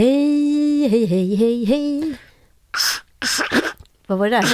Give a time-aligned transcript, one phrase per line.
[0.00, 2.16] Hej, hej, hej, hej, hej.
[4.06, 4.44] Vad var det där?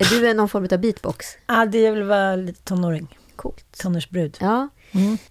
[0.00, 1.26] Är du någon form av beatbox?
[1.46, 3.18] Ja, det är väl vara lite tonåring.
[3.36, 3.64] Coolt.
[3.82, 4.36] Tonårsbrud.
[4.40, 4.68] Ja.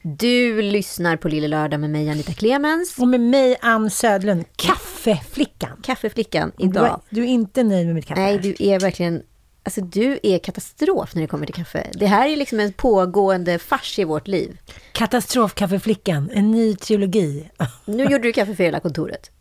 [0.01, 2.97] Du lyssnar på Lille Lördag med mig, Anita Clemens.
[2.97, 5.77] Och med mig, Ann Södlund, kaffeflickan.
[5.83, 7.01] Kaffeflickan Du är, idag.
[7.09, 8.21] du är inte nöjd med mitt kaffe?
[8.21, 9.23] Nej, du är verkligen...
[9.63, 11.89] Alltså du är katastrof när det kommer till kaffe.
[11.93, 14.57] Det här är liksom en pågående fars i vårt liv.
[14.91, 17.49] Katastrofkaffeflickan, en ny trilogi.
[17.85, 19.31] Nu gjorde du kaffe för hela kontoret.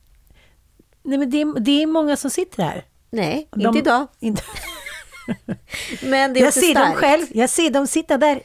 [1.05, 2.84] Nej, men det är, det är många som sitter här.
[3.10, 4.06] Nej, De- inte idag.
[4.20, 4.42] Inte.
[6.02, 6.98] Men det är Jag ser dem starkt.
[6.98, 8.41] själv, jag ser dem sitta där.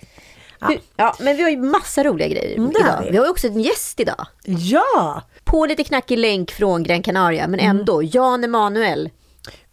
[0.61, 0.71] Ja.
[0.95, 3.01] ja, men vi har ju massa roliga grejer Mm, idag.
[3.03, 3.11] vi.
[3.11, 4.27] Vi har ju också en gäst idag.
[4.45, 8.03] Ja, På lite knackig länk från Gran Canaria, men ändå.
[8.03, 8.99] Jan Emanuel.
[8.99, 9.11] Mm.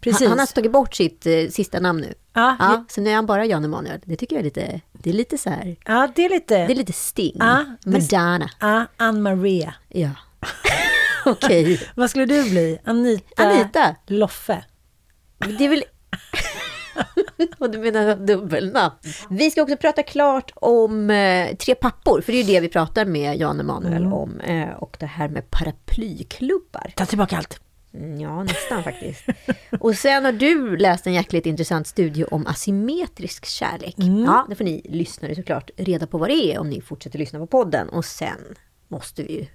[0.01, 0.21] precis.
[0.21, 2.15] Han, han har tagit bort sitt eh, sista namn nu.
[2.35, 4.01] ja, Ja, så nu är han bara Jan Emanuel.
[4.05, 6.55] Det tycker jag är lite, det är lite så här, ja, det är lite...
[6.67, 7.37] det är lite Sting.
[7.39, 8.51] Ja, Madonna.
[8.61, 9.75] Ja, Ann-Maria.
[9.89, 10.11] Ja.
[11.27, 11.81] Okej.
[11.95, 12.79] Vad skulle du bli?
[12.85, 13.97] Anita, Anita.
[14.07, 14.65] Loffe.
[15.59, 15.85] Det är väl...
[17.59, 18.95] Och du menar dubbelnamn?
[19.31, 22.69] Vi ska också prata klart om eh, tre pappor, för det är ju det vi
[22.69, 24.13] pratar med Jan Emanuel Mm.
[24.13, 24.41] om.
[24.41, 26.93] Eh, och det här med paraplyklubbar.
[26.97, 27.61] Ta tillbaka allt.
[27.95, 29.25] Mm, Ja, nästan faktiskt.
[29.81, 33.95] Och sen har du läst en jäkligt intressant studie om asymmetrisk kärlek.
[34.27, 37.39] Ja, det får ni lyssnare såklart reda på vad det är om ni fortsätter lyssna
[37.39, 37.89] på podden.
[37.89, 38.55] Och sen
[38.89, 39.47] måste vi ju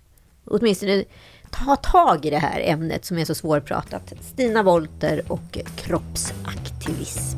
[0.46, 1.04] åtminstone
[1.52, 4.14] ta tag i det här ämnet som är så svårpratat.
[4.22, 7.38] Stina Wolter och kroppsaktivism.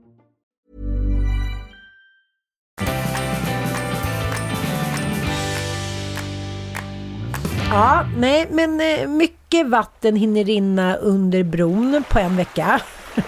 [7.73, 12.81] Ja, nej, men eh, mycket vatten hinner rinna under bron på en vecka.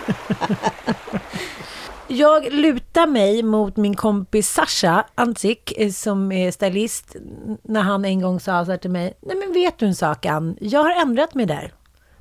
[2.07, 7.15] Jag lutar mig mot min kompis Sasha Antik eh, som är stylist
[7.63, 9.13] när han en gång sa så här till mig.
[9.21, 10.57] Nej men vet du en sak Ann?
[10.61, 11.73] Jag har ändrat mig där.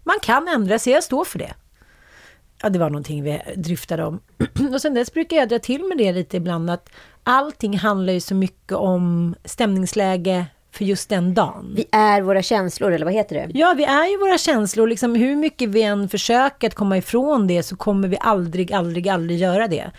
[0.04, 1.54] Man kan ändra sig, jag står för det.
[2.62, 4.20] Ja, det var någonting vi dryftade om.
[4.74, 6.90] Och sen dess brukar jag dra till med det lite ibland att
[7.22, 11.72] allting handlar ju så mycket om stämningsläge för just den dagen.
[11.76, 13.58] Vi är våra känslor, eller vad heter det?
[13.58, 14.86] Ja, vi är ju våra känslor.
[14.86, 19.08] Liksom, hur mycket vi än försöker att komma ifrån det så kommer vi aldrig, aldrig,
[19.08, 19.90] aldrig göra det.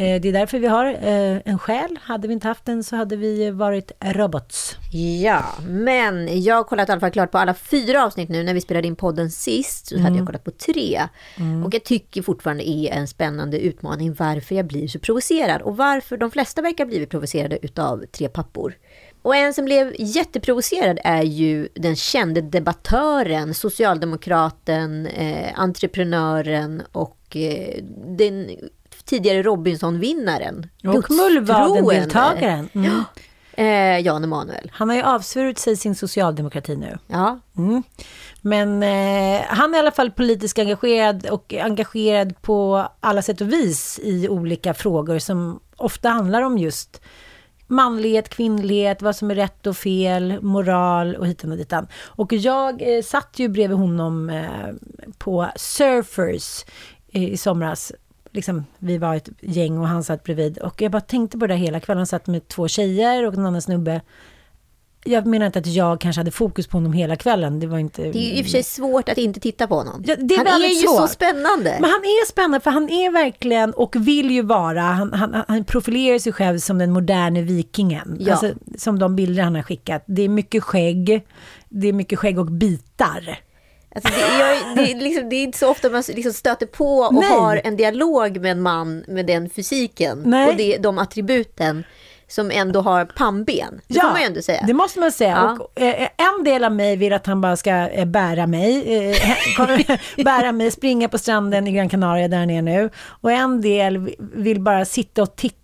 [0.00, 1.98] Eh, det är därför vi har eh, en själ.
[2.02, 4.76] Hade vi inte haft den så hade vi varit robots.
[5.22, 8.42] Ja, men jag har kollat i alla fall klart på alla fyra avsnitt nu.
[8.42, 11.00] När vi spelade in podden sist så hade jag kollat på tre.
[11.64, 15.62] Och jag tycker fortfarande är en spännande utmaning varför jag blir så provocerad.
[15.62, 18.74] Och varför de flesta verkar blivit provocerade utav tre pappor.
[19.22, 27.82] Och en som blev jätteprovocerad är ju den kände debattören, socialdemokraten, eh, entreprenören och eh,
[28.16, 28.50] den
[29.04, 30.66] tidigare Robinson-vinnaren.
[30.84, 31.10] Och.
[31.10, 32.68] Mullvaden-deltagaren.
[32.74, 33.02] Mm.
[33.52, 34.70] Eh, Jan Emanuel.
[34.74, 36.98] Han har ju avsvurit sig sin socialdemokrati nu.
[37.06, 37.82] Ja, Mm.
[38.40, 43.52] Men eh, han är i alla fall politiskt engagerad och engagerad på alla sätt och
[43.52, 47.00] vis i olika frågor som ofta handlar om just
[47.70, 51.86] manlighet, kvinnlighet, vad som är rätt och fel, moral och hitan och ditan.
[52.06, 54.74] Och jag eh, satt ju bredvid honom eh,
[55.18, 56.64] på Surfers
[57.12, 57.92] eh, i somras.
[58.32, 60.58] Liksom, vi var ett gäng och han satt bredvid.
[60.58, 61.98] Och jag bara tänkte på det där hela kvällen.
[61.98, 64.00] Han satt med två tjejer och en annan snubbe
[65.04, 67.60] jag menar inte att jag kanske hade fokus på honom hela kvällen.
[67.60, 68.02] Det var inte...
[68.02, 70.04] Det är ju i och för sig svårt att inte titta på honom.
[70.06, 71.10] Ja, det är han är ju så svårt.
[71.10, 71.76] spännande.
[71.80, 75.64] Men han är spännande för han är verkligen och vill ju vara, han, han, han
[75.64, 78.16] profilerar sig själv som den moderne vikingen.
[78.20, 78.32] Ja.
[78.32, 80.04] Alltså, som de bilder han har skickat.
[80.06, 81.26] Det är mycket skägg,
[81.68, 83.38] det är mycket skägg och bitar.
[83.94, 87.14] Alltså det, är, det, liksom, det är inte så ofta man liksom stöter på och
[87.14, 87.30] Nej.
[87.30, 90.48] har en dialog med en man med den fysiken Nej.
[90.48, 91.84] och det, de attributen
[92.30, 93.80] som ändå har pannben.
[93.86, 94.64] Det får man ju ändå säga.
[94.66, 95.30] det måste man säga.
[95.58, 95.64] Ja.
[95.64, 99.16] Och, eh, en del av mig vill att han bara ska eh, bära mig, eh,
[100.24, 102.90] bära mig, springa på stranden i Gran Canaria där han är nu.
[103.20, 105.56] Och en del vi- vill bara sitta och titta.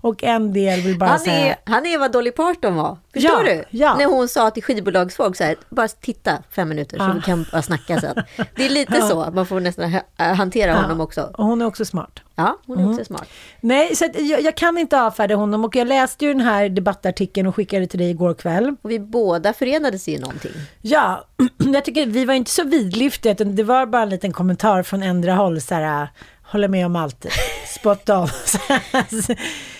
[0.00, 1.46] Och en del vill bara Han säga...
[1.46, 2.98] är, han är vad Dolly Parton var.
[3.14, 3.64] Förstår Ja, du?
[3.70, 3.94] ja.
[3.98, 7.62] När hon sa till skivbolagsfolk så här, bara titta fem minuter så vi kan bara
[7.62, 8.22] snacka sen.
[8.56, 11.30] Det är lite så, att man får nästan äh, hantera honom också.
[11.38, 12.20] Och hon är också smart.
[12.34, 12.92] Ja, hon är Mm.
[12.94, 13.28] också smart.
[13.60, 17.46] Nej, så jag, jag kan inte avfärda honom och jag läste ju den här debattartikeln
[17.46, 18.76] och skickade till dig igår kväll.
[18.82, 20.52] Och vi båda förenades i någonting.
[20.82, 21.24] Ja,
[21.58, 25.02] jag tycker vi var inte så vidlyftiga utan det var bara en liten kommentar från
[25.02, 26.08] ändra håll så här,
[26.56, 27.26] håller med om allt,
[27.66, 28.28] spot on.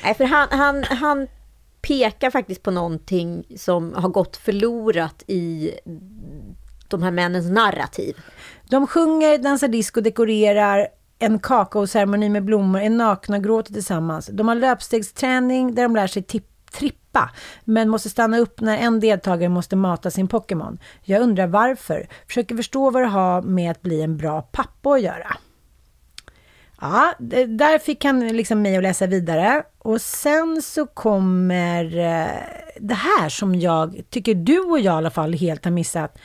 [0.04, 1.26] Nej, för han, han, han
[1.82, 5.70] pekar faktiskt på någonting som har gått förlorat i
[6.88, 8.16] de här männens narrativ.
[8.68, 10.88] De sjunger, dansar disco, dekorerar
[11.18, 14.30] en kakaoceremoni med blommor, är nakna och gråter tillsammans.
[14.32, 17.30] De har löpstegsträning där de lär sig tipp, trippa,
[17.64, 20.78] men måste stanna upp när en deltagare måste mata sin Pokémon.
[21.02, 22.08] Jag undrar varför.
[22.26, 25.36] Försöker förstå vad det har med att bli en bra pappa att göra.
[26.80, 29.62] Ja, där fick han liksom mig att läsa vidare.
[29.78, 32.26] Och sen så kommer eh,
[32.80, 36.18] det här som jag tycker du och jag i alla fall helt har missat.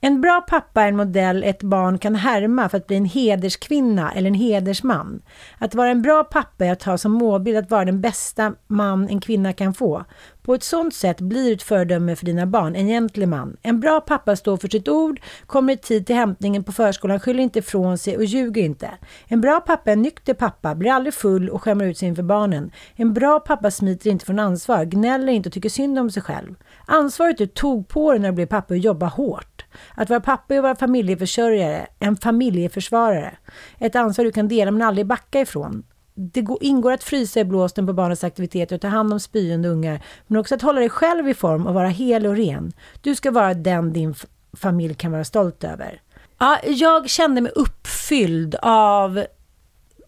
[0.00, 4.12] En bra pappa är en modell ett barn kan härma för att bli en hederskvinna
[4.12, 5.22] eller en hedersman.
[5.58, 9.08] Att vara en bra pappa är att ha som målbild att vara den bästa man
[9.08, 10.04] en kvinna kan få.
[10.46, 13.56] På ett sådant sätt blir du ett föredöme för dina barn, en gentleman.
[13.62, 17.42] En bra pappa står för sitt ord, kommer i tid till hämtningen på förskolan, skyller
[17.42, 18.90] inte ifrån sig och ljuger inte.
[19.26, 22.22] En bra pappa är en nykter pappa, blir aldrig full och skämmer ut sig inför
[22.22, 22.70] barnen.
[22.94, 26.54] En bra pappa smiter inte från ansvar, gnäller inte och tycker synd om sig själv.
[26.86, 29.64] Ansvaret du tog på dig när du blev pappa och att jobba hårt.
[29.94, 33.36] Att vara pappa är att vara familjeförsörjare, en familjeförsvarare.
[33.78, 35.82] Ett ansvar du kan dela men aldrig backa ifrån.
[36.18, 39.68] Det går- ingår att frysa i blåsten på barnens aktiviteter och ta hand om spyende
[39.68, 42.72] ungar, men också att hålla dig själv i form och vara hel och ren.
[43.00, 44.14] Du ska vara den din
[44.56, 46.00] familj kan vara stolt över.
[46.38, 49.24] Ja, jag kände mig uppfylld av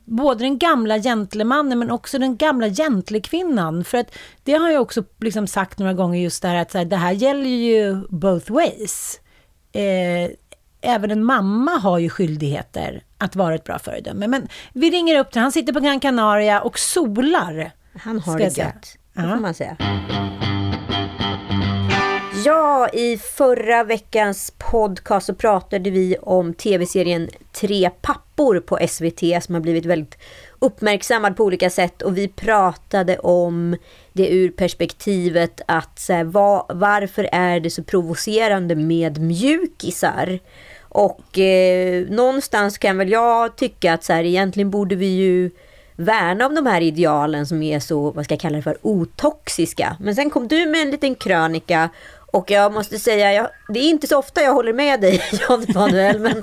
[0.04, 3.84] både den gamla gentlemannen men också den gamla gentlekvinnan.
[3.84, 4.14] För att
[4.44, 6.96] det har jag också liksom sagt några gånger just det här att så här, det
[6.96, 9.20] här gäller ju both ways.
[9.72, 10.30] Eh,
[10.80, 14.26] även en mamma har ju skyldigheter att vara ett bra föredöme.
[14.26, 17.72] Men vi ringer upp till han sitter på Gran Canaria och solar.
[17.98, 18.66] Han har det säga.
[18.66, 18.98] gött.
[19.12, 19.76] Det får man säga.
[22.44, 29.54] Ja, i förra veckans podcast så pratade vi om tv-serien Tre pappor på SVT som
[29.54, 30.18] har blivit väldigt
[30.58, 33.76] uppmärksammad på olika sätt och vi pratade om
[34.12, 40.38] det ur perspektivet att så här, var, varför är det så provocerande med mjukisar?
[40.98, 45.50] Och eh, någonstans kan väl jag tycka att så här, egentligen borde vi ju
[45.96, 49.96] värna om de här idealen som är så, vad ska jag kalla det för, otoxiska.
[50.00, 51.88] Men sen kom du med en liten krönika
[52.32, 55.64] och jag måste säga, jag, det är inte så ofta jag håller med dig Jan
[55.68, 56.42] Emanuel, men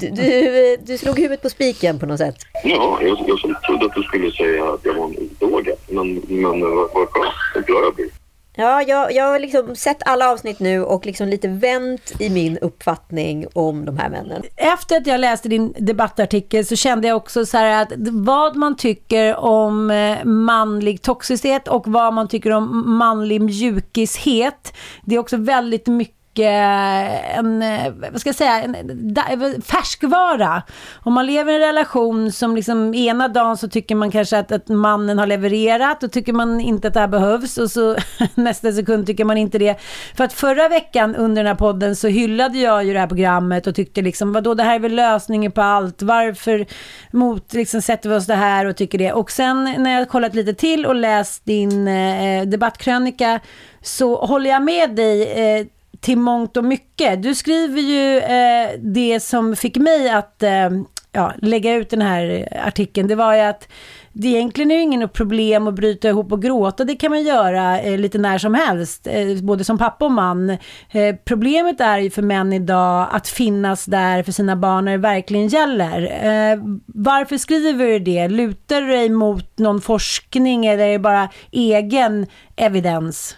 [0.00, 2.36] du, du, du slog huvudet på spiken på något sätt.
[2.64, 6.60] Ja, jag, jag trodde att du skulle säga att jag var en odåga, Men, men
[6.60, 7.34] vad skönt.
[7.54, 8.17] Vad glad jag blir.
[8.60, 12.58] Ja, jag, jag har liksom sett alla avsnitt nu och liksom lite vänt i min
[12.58, 14.42] uppfattning om de här männen.
[14.56, 18.76] Efter att jag läste din debattartikel så kände jag också så här att vad man
[18.76, 24.74] tycker om eh, manlig toxicitet och vad man tycker om manlig mjukishet.
[25.04, 28.74] Det är också väldigt mycket Eh, en, eh, vad ska jag säga, en
[29.16, 30.62] eh, färskvara.
[31.02, 34.52] Om man lever i en relation som liksom ena dagen så tycker man kanske att,
[34.52, 37.96] att mannen har levererat och tycker man inte att det här behövs och så
[38.34, 39.80] nästa sekund tycker man inte det.
[40.16, 43.66] För att förra veckan under den här podden så hyllade jag ju det här programmet
[43.66, 46.02] och tyckte liksom vadå det här är väl lösningen på allt.
[46.02, 46.66] Varför
[47.10, 49.12] mot liksom sätter vi oss det här och tycker det.
[49.12, 53.40] Och sen när jag kollat lite till och läst din eh, debattkrönika
[53.82, 55.66] så håller jag med dig eh,
[56.00, 57.22] till mångt och mycket.
[57.22, 60.70] Du skriver ju eh, det som fick mig att eh,
[61.12, 63.08] ja, lägga ut den här artikeln.
[63.08, 63.68] Det var ju att
[64.12, 66.84] det egentligen är ju ingen problem att bryta ihop och gråta.
[66.84, 70.50] Det kan man göra eh, lite när som helst, eh, både som pappa och man.
[70.90, 74.98] Eh, problemet är ju för män idag att finnas där för sina barn när det
[74.98, 76.02] verkligen gäller.
[76.02, 78.28] Eh, varför skriver du det?
[78.28, 82.26] Lutar du dig mot någon forskning eller är det bara egen
[82.56, 83.36] evidens?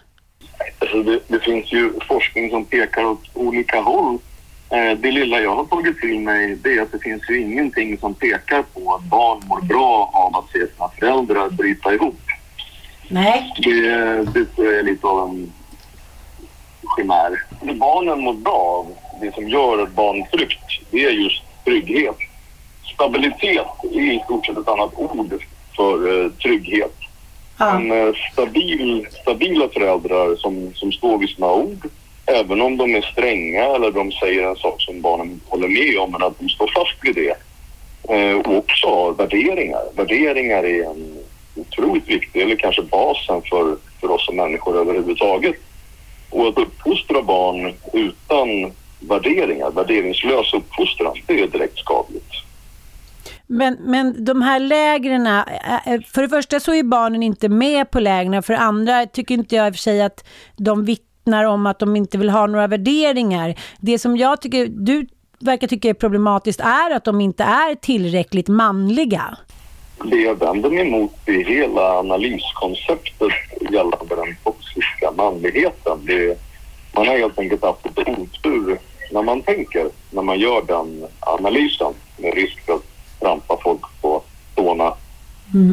[0.79, 4.19] Alltså det, det finns ju forskning som pekar åt olika håll.
[4.71, 7.99] Eh, det lilla jag har tagit till mig det är att det finns ju ingenting
[7.99, 12.21] som pekar på att barn mår bra av att se sina föräldrar bryta ihop.
[13.09, 13.55] Nej.
[13.65, 13.81] Det,
[14.57, 15.53] det är lite av en
[16.97, 17.45] chimär.
[17.63, 22.17] Det barnen mår bra av, det som gör ett barn tryggt, det är just trygghet.
[22.95, 25.45] Stabilitet är i stort sett ett annat ord
[25.77, 27.00] för eh, trygghet.
[27.61, 27.79] Ja.
[27.79, 31.89] Men eh, stabil, stabila föräldrar som, som står vid sina ord,
[32.27, 36.11] även om de är stränga eller de säger en sak som barnen håller med om,
[36.13, 37.37] men att de står fast vid det.
[38.15, 39.83] Eh, och också har värderingar.
[39.97, 41.19] Värderingar är en
[41.57, 45.57] otroligt viktig, eller kanske basen för, för oss som människor överhuvudtaget.
[46.31, 52.33] Och att uppfostra barn utan värderingar, värderingslös uppfostran, det är direkt skadligt.
[53.53, 55.39] Men, men de här lägren, eh,
[55.93, 59.35] eh, för det första så är barnen inte med på lägren, för det andra tycker
[59.35, 60.25] inte jag i och för sig att
[60.57, 63.55] de vittnar om att de inte vill ha några värderingar.
[63.81, 65.07] Det som jag tycker, du
[65.41, 69.37] verkar tycka är problematiskt är att de inte är tillräckligt manliga.
[70.05, 73.33] Det jag vänder mig emot är hela analyskonceptet
[73.71, 75.99] gällande den toxiska manligheten.
[76.03, 76.39] Det,
[76.95, 78.79] man har helt enkelt haft lite otur
[79.13, 82.90] när man tänker, när man gör den analysen med risk för att
[83.21, 84.23] trampa folk på
[84.55, 84.95] tårna.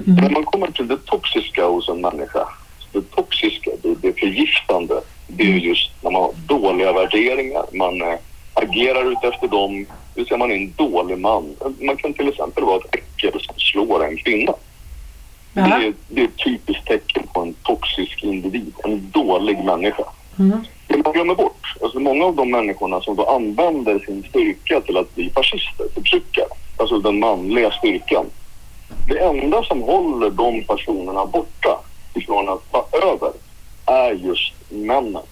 [0.06, 2.48] När man kommer till det toxiska hos en människa,
[2.92, 8.20] det toxiska, det, det förgiftande, det är just när man har dåliga värderingar, man eh,
[8.54, 9.86] agerar ut efter dem,
[10.16, 11.56] vill säga man är en dålig man.
[11.80, 14.54] Man kan till exempel vara ett äckel som slår en kvinna.
[15.54, 20.04] Det är, det är ett typiskt tecken på en toxisk individ, en dålig människa.
[20.88, 24.98] Det man glömmer bort, alltså många av de människorna som då använder sin styrka till
[24.98, 28.26] att bli fascister, förtryckare, alltså den manliga styrkan.
[29.08, 31.80] Det enda som håller de personerna borta
[32.14, 33.32] ifrån att ta över
[33.86, 35.24] är just männen.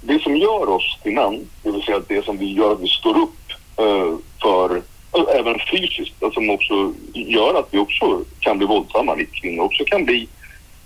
[0.00, 2.88] Det som gör oss till män, det vill säga det som vi gör att vi
[2.88, 4.76] står upp eh, för,
[5.16, 9.64] eh, även fysiskt, alltså som också gör att vi också kan bli våldsamma, vi kvinnor
[9.64, 10.28] också kan bli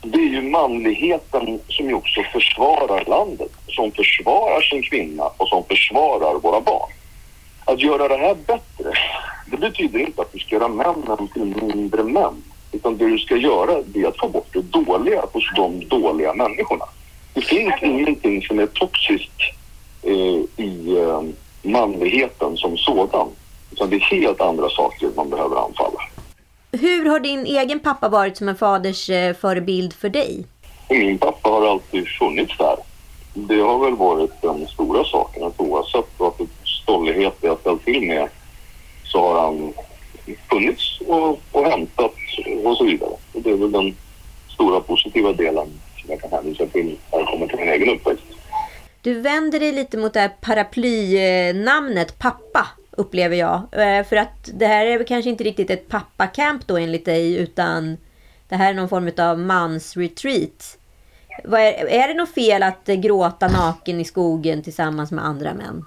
[0.03, 5.65] det är ju manligheten som ju också försvarar landet, som försvarar sin kvinna och som
[5.65, 6.91] försvarar våra barn.
[7.65, 8.93] Att göra det här bättre,
[9.51, 12.43] det betyder inte att du ska göra männen till mindre män.
[12.73, 16.35] Utan det du ska göra det är att få bort det dåliga hos de dåliga
[16.35, 16.85] människorna.
[17.35, 19.41] Det finns ingenting som är toxiskt
[20.03, 21.23] eh, i eh,
[21.63, 23.29] manligheten som sådan.
[23.73, 26.01] Utan det är helt andra saker man behöver anfalla.
[26.73, 30.47] Hur har din egen pappa varit som en faders eh, förebild för dig?
[30.91, 32.77] Min pappa har alltid funnits där.
[33.35, 36.47] Det har väl varit den stora saken att oavsett vad för
[36.83, 38.29] stollighet jag ställt till med
[39.05, 39.73] så har han
[40.51, 42.15] funnits och, och hämtat
[42.65, 43.11] och så vidare.
[43.33, 43.97] Och det är väl den
[44.49, 45.67] stora positiva delen
[46.01, 48.25] som jag kan hänvisa till när det kommer till min egen uppväxt.
[49.03, 52.67] Du vänder dig lite mot det här paraplynamnet pappa,
[52.99, 53.63] upplever jag.
[53.73, 57.37] Eh, för att det här är väl kanske inte riktigt ett pappacamp då enligt dig,
[57.37, 57.97] utan
[58.49, 60.79] det här är någon form av mansretreat.
[61.45, 65.85] Vad är, är det något fel att gråta naken i skogen tillsammans med andra män?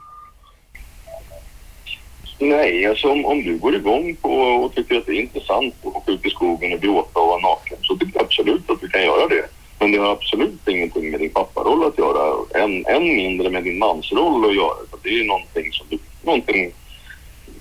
[2.40, 5.96] Nej, alltså om, om du går igång på och tycker att det är intressant att
[5.96, 8.88] åka ut i skogen och gråta och vara naken så tycker jag absolut att du
[8.88, 9.46] kan göra det.
[9.80, 12.46] Men det har absolut ingenting med din papparoll att göra.
[12.64, 14.78] Än, än mindre med din mansroll att göra.
[15.04, 15.98] Det är ju någonting som du...
[16.24, 16.74] Någonting...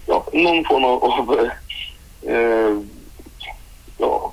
[0.07, 1.04] Ja, någon form av...
[1.04, 1.50] av
[2.23, 2.76] eh,
[3.99, 4.33] ja,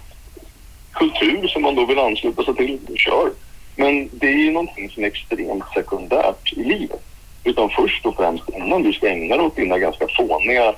[0.93, 2.79] kultur som man då vill ansluta sig till.
[2.95, 3.31] Kör.
[3.75, 7.01] Men det är ju någonting som är extremt sekundärt i livet.
[7.43, 10.73] Utan först och främst innan du ska ägna dig åt dina ganska fåniga eh,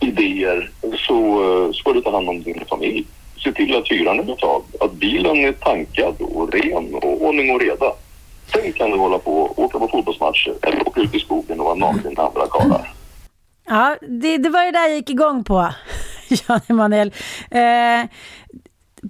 [0.00, 0.70] idéer
[1.06, 3.04] så eh, ska du ta hand om din familj.
[3.44, 7.60] Se till att hyran är betald, att bilen är tankad och ren och ordning och
[7.60, 7.92] reda.
[8.52, 11.66] Sen kan du hålla på och åka på fotbollsmatcher eller åka ut i skogen och
[11.66, 12.92] vara naken med andra karlar.
[13.66, 15.72] Ja, det, det var det där jag gick igång på,
[16.28, 17.12] Jan Emanuel.
[17.50, 18.08] Eh,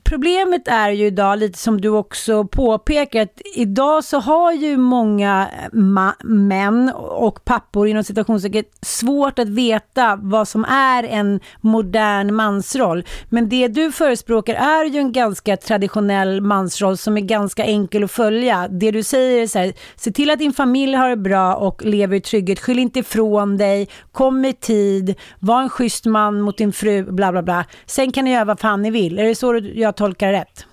[0.04, 5.49] problemet är ju idag, lite som du också påpekar, att idag så har ju många
[5.62, 12.34] eh, ma- män och pappor inom citationstecken svårt att veta vad som är en modern
[12.34, 13.04] mansroll.
[13.28, 18.11] Men det du förespråkar är ju en ganska traditionell mansroll som är ganska enkel att
[18.11, 18.68] följa.
[18.68, 21.84] Det du säger är så här, se till att din familj har det bra och
[21.84, 26.58] lever i trygghet, skyll inte ifrån dig, kom i tid, var en schysst man mot
[26.58, 27.64] din fru, bla bla bla.
[27.87, 29.18] Sen kan ni göra vad fan ni vill.
[29.18, 30.66] Är det så du- jag tolkar rätt?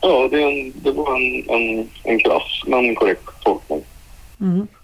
[0.00, 3.82] Ja, det, är en, det var en, en, en krass men korrekt tolkning.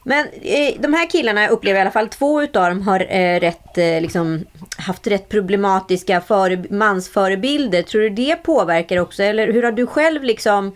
[0.04, 3.78] Men eh, de här killarna upplever i alla fall två utav dem har eh, rätt,
[3.78, 4.44] eh, liksom,
[4.78, 7.82] haft rätt problematiska före, mansförebilder.
[7.82, 9.22] Tror du det påverkar också?
[9.22, 10.72] Eller hur har du själv liksom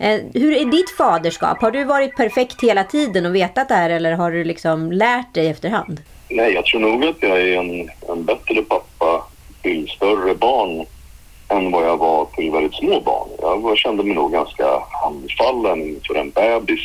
[0.00, 1.60] Eh, hur är ditt faderskap?
[1.60, 5.34] Har du varit perfekt hela tiden och vetat det här eller har du liksom lärt
[5.34, 6.00] dig efterhand?
[6.28, 9.24] Nej, jag tror nog att jag är en, en bättre pappa
[9.62, 10.86] till större barn
[11.48, 13.28] än vad jag var till väldigt små barn.
[13.40, 14.66] Jag var, kände mig nog ganska
[15.02, 16.80] handfallen inför en bebis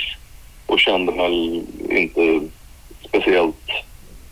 [0.65, 2.41] och kände mig inte
[3.07, 3.55] speciellt...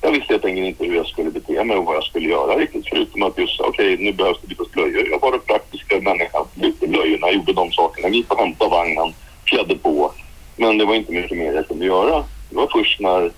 [0.04, 2.56] Jag visste helt enkelt inte hur jag skulle bete mig och vad jag skulle göra
[2.56, 5.08] riktigt förutom att just okej, okay, nu behövs det bytas blöjor.
[5.12, 9.76] Jag var den praktiska människan, bytte blöjorna, gjorde de sakerna, gick och hämtade vagnen, klädde
[9.76, 10.12] på.
[10.56, 12.24] Men det var inte mycket mer jag kunde göra.
[12.50, 13.32] Det var först när,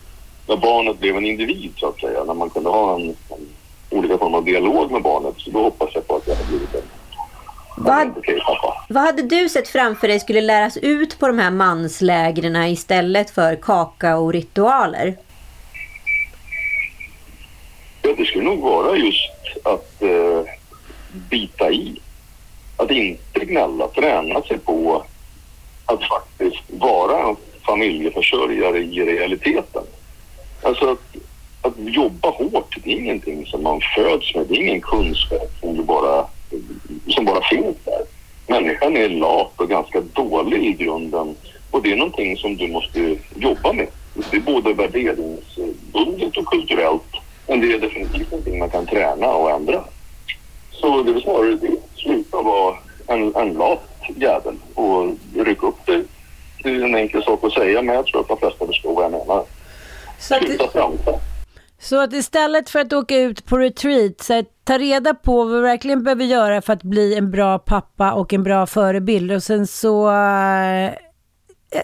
[0.47, 3.47] när barnet blev en individ så att säga, när man kunde ha en, en
[3.93, 5.33] olika former av dialog med barnet.
[5.37, 6.81] Så då hoppas jag på att jag har blivit en
[7.77, 8.13] vad,
[8.89, 13.55] vad hade du sett framför dig skulle läras ut på de här manslägren istället för
[13.55, 15.17] kakao-ritualer?
[18.01, 19.31] Ja, det skulle nog vara just
[19.63, 20.41] att eh,
[21.11, 21.99] bita i.
[22.77, 25.05] Att inte gnälla, träna sig på
[25.85, 27.35] att faktiskt vara
[27.65, 29.83] familjeförsörjare i realiteten.
[30.61, 31.15] Alltså att,
[31.63, 34.45] att jobba hårt, det är ingenting som man föds med.
[34.47, 36.25] Det är ingen kunskap som du bara
[37.07, 38.01] som bara finns där.
[38.47, 41.35] Människan är lat och ganska dålig i grunden
[41.71, 43.87] och det är någonting som du måste jobba med.
[44.31, 47.13] Det är både värderingsbundet och kulturellt
[47.47, 49.83] men det är definitivt någonting man kan träna och ändra.
[50.71, 51.77] Så det är snarare det.
[51.95, 52.75] Sluta vara
[53.07, 56.03] en, en lat jävel och rycka upp dig.
[56.63, 59.03] Det är en enkel sak att säga men jag tror att de flesta förstår vad
[59.03, 59.43] jag menar.
[60.19, 61.11] Sluta framta.
[61.83, 65.55] Så att istället för att åka ut på retreat, så här, ta reda på vad
[65.55, 69.31] vi verkligen behöver göra för att bli en bra pappa och en bra förebild.
[69.31, 70.93] Och sen så eh,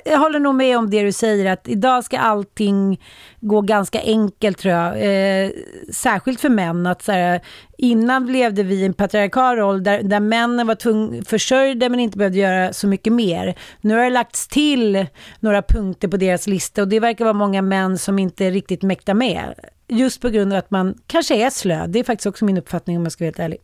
[0.06, 3.02] jag håller nog med om det du säger, att idag ska allting
[3.40, 4.94] gå ganska enkelt tror jag.
[4.96, 5.52] Eh,
[5.94, 6.88] särskilt för män.
[6.88, 7.42] Att så här,
[7.78, 11.24] innan levde vi i en patriarkal roll där, där männen var tvung,
[11.90, 13.56] men inte behövde göra så mycket mer.
[13.82, 15.06] Nu har det lagts till
[15.40, 19.14] några punkter på deras lista och det verkar vara många män som inte riktigt mäktar
[19.14, 19.54] med.
[19.90, 21.88] Just på grund av att man kanske är slö.
[21.88, 23.60] Det är faktiskt också min uppfattning om jag ska vara helt ärlig.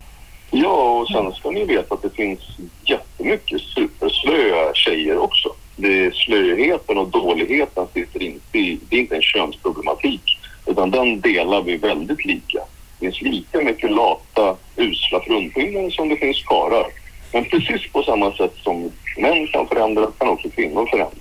[0.52, 2.40] Ja, och sen ska ni veta att det finns
[2.86, 9.22] jättemycket superslöa tjejer också det, slöheten och dåligheten sitter inte i, det är inte en
[9.22, 10.22] könsproblematik
[10.66, 12.60] utan den delar vi väldigt lika.
[13.00, 16.86] Det finns lika mycket lata, usla fruntimmer som det finns karlar.
[17.34, 21.20] Men precis på samma sätt som män kan förändras kan också kvinnor förändras.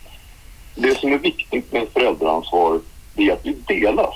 [0.75, 2.81] Det som är viktigt med föräldraansvar
[3.17, 4.15] är att vi delas.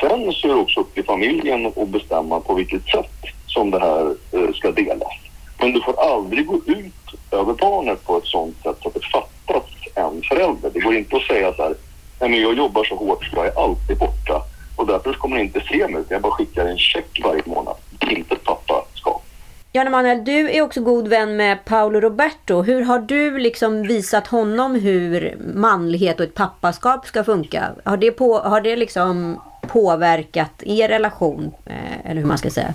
[0.00, 3.78] Sen så är det också upp till familjen att bestämma på vilket sätt som det
[3.78, 5.12] här eh, ska delas.
[5.58, 6.94] Men du får aldrig gå ut
[7.30, 10.70] över barnet på ett sånt sätt så att det fattas en förälder.
[10.74, 11.74] Det går inte att säga så här,
[12.20, 14.42] nej men jag jobbar så hårt så jag är alltid borta
[14.76, 17.74] och därför kommer ni inte se mig utan jag bara skickar en check varje månad.
[17.90, 19.24] Det är inte ett pappaskap.
[19.72, 22.62] Jan Emanuel, du är också god vän med Paolo Roberto.
[22.62, 27.70] Hur har du liksom visat honom hur manlighet och ett pappaskap ska funka?
[27.84, 31.54] Har det, på, har det liksom påverkat er relation?
[31.66, 32.74] Eh, eller hur man ska säga?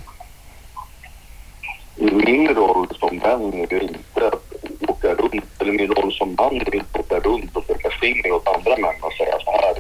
[1.95, 6.75] min roll som vän är inte att åka runt, eller min roll som man är
[6.75, 9.75] inte att åka runt och försöka finger åt andra män och säga så här.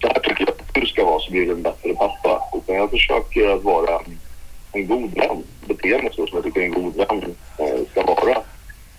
[0.00, 2.42] Så här tycker jag att du ska vara så blir du en bättre pappa.
[2.54, 4.00] Utan jag försöker att vara
[4.72, 8.38] en god vän, bete mig så som jag tycker en god vän eh, ska vara.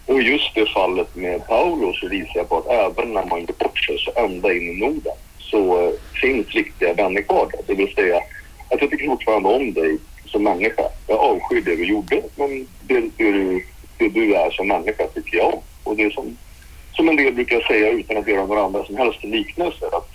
[0.06, 3.54] Och just det fallet med Paolo så visar jag på att även när man gör
[3.60, 5.14] bort sig så ända in i Norden
[5.52, 7.52] så eh, finns riktiga vänner kvar.
[7.68, 8.18] Det vill säga
[8.70, 10.84] att jag tycker fortfarande om dig som människa.
[11.08, 13.66] Jag avskyr det du gjorde, men det, det, du,
[13.98, 15.60] det du är som människa tycker jag om.
[15.84, 16.38] Och det är som,
[16.94, 20.12] som en del brukar säga utan att göra några andra som helst liknelser att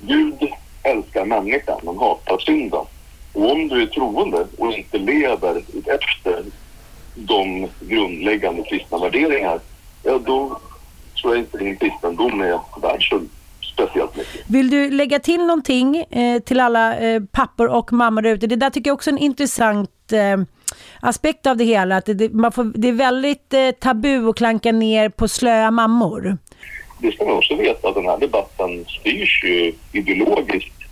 [0.00, 0.48] Gud
[0.82, 2.84] älskar människan men hatar synden.
[3.32, 6.44] Och om du är troende och inte lever efter
[7.14, 9.60] de grundläggande kristna värderingar,
[10.02, 10.60] ja då
[11.20, 13.02] tror jag inte din kristendom är värd
[13.72, 14.50] speciellt mycket.
[14.50, 18.46] Vill du lägga till någonting eh, till alla eh, pappor och mammor ute?
[18.46, 20.40] Det där tycker jag också är en intressant eh,
[21.00, 21.96] aspekt av det hela.
[21.96, 26.38] Att det, man får, det är väldigt eh, tabu att klanka ner på slöa mammor.
[26.98, 30.82] Det ska man också veta att den här debatten styrs ju ideologiskt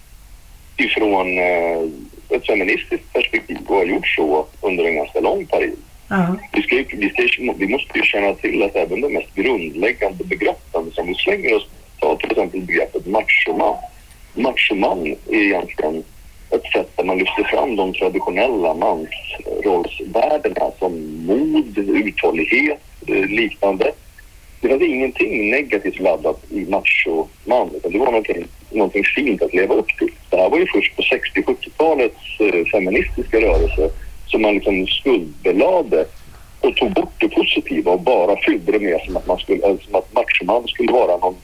[0.77, 5.79] ifrån eh, ett feministiskt perspektiv och har gjort så under en ganska lång period.
[6.09, 6.39] Uh-huh.
[6.53, 10.91] Vi, ska, vi, ska, vi måste ju känna till att även de mest grundläggande begreppen
[10.93, 11.67] som vi slänger oss
[12.01, 13.77] Ta till exempel begreppet machoman.
[14.35, 16.05] Machoman är egentligen
[16.51, 23.93] ett sätt där man lyfter fram de traditionella mansrollsvärdena som mod, uthållighet, eh, liknande.
[24.61, 29.75] Det var ingenting negativt laddat i machoman utan det var någonting, någonting fint att leva
[29.75, 30.11] upp till.
[30.31, 33.91] Det här var ju först på 60-70-talets eh, feministiska rörelse
[34.27, 36.07] som man liksom skuldbelade
[36.61, 39.95] och tog bort det positiva och bara fyllde det med som att, man skulle, som
[39.95, 41.37] att machoman skulle vara någon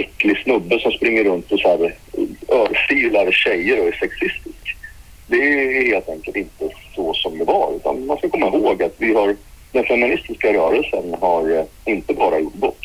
[0.00, 4.76] äcklig snubbe som springer runt och så här eh, örfilar tjejer och är sexistisk.
[5.26, 8.94] Det är helt enkelt inte så som det var utan man ska komma ihåg att
[8.98, 9.36] vi har
[9.72, 12.80] den feministiska rörelsen har eh, inte bara gjort gott.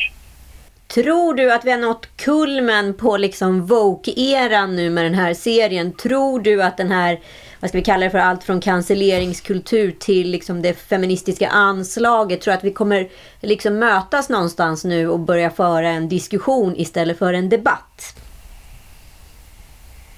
[0.87, 5.93] Tror du att vi har nått kulmen på liksom Vogue-eran nu med den här serien?
[5.93, 7.19] Tror du att den här,
[7.65, 12.51] vad ska vi kalla det för, allt från cancelleringskultur till liksom det feministiska anslaget, tror
[12.51, 13.09] du att vi kommer
[13.41, 18.15] liksom mötas någonstans nu och börja föra en diskussion istället för en debatt?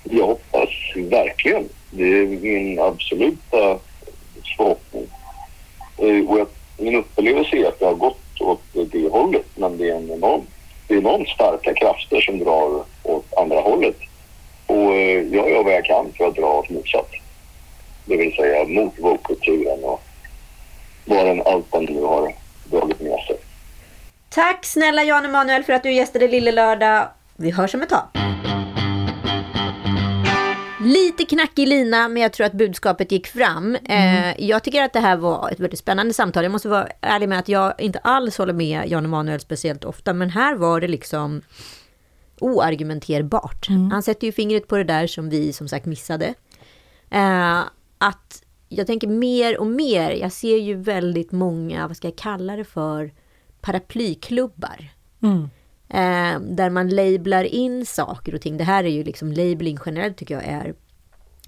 [0.04, 1.70] Jag hoppas verkligen.
[1.92, 3.80] Det är min absoluta
[4.58, 5.08] förhoppning.
[5.98, 9.90] Eh, och jag, min upplevelse är att det har gått åt det hållet, men det
[9.90, 10.42] är en enorm
[10.88, 13.98] det är enormt starka krafter som drar åt andra hållet.
[14.66, 17.10] Och eh, jag gör vad jag kan för att dra åt motsatt.
[18.08, 20.02] Det vill säga mot vågkulturen och
[21.06, 22.34] vad den allt den nu har
[22.72, 23.38] dragit med sig.
[24.30, 27.08] Tack snälla Jan Emanuel för att du gästade Lille Lördag.
[27.36, 28.08] Vi hörs om ett tag.
[30.84, 33.78] Lite knackig lina, men jag tror att budskapet gick fram.
[33.86, 34.24] Mm.
[34.24, 36.44] Eh, jag tycker att det här var ett väldigt spännande samtal.
[36.44, 40.14] Jag måste vara ärlig med att jag inte alls håller med Jan Emanuel speciellt ofta,
[40.14, 41.42] men här var det liksom
[42.40, 43.70] oargumenterbart.
[43.70, 43.92] Mm.
[43.92, 46.34] Han sätter ju fingret på det där som vi som sagt missade.
[47.10, 47.60] Eh,
[47.98, 52.56] att jag tänker mer och mer, jag ser ju väldigt många, vad ska jag kalla
[52.56, 53.14] det för,
[53.62, 54.90] paraplyklubbar.
[55.22, 55.50] Mm.
[55.90, 58.58] Eh, där man lablar in saker och ting.
[58.58, 60.74] Det här är ju liksom labeling generellt tycker jag är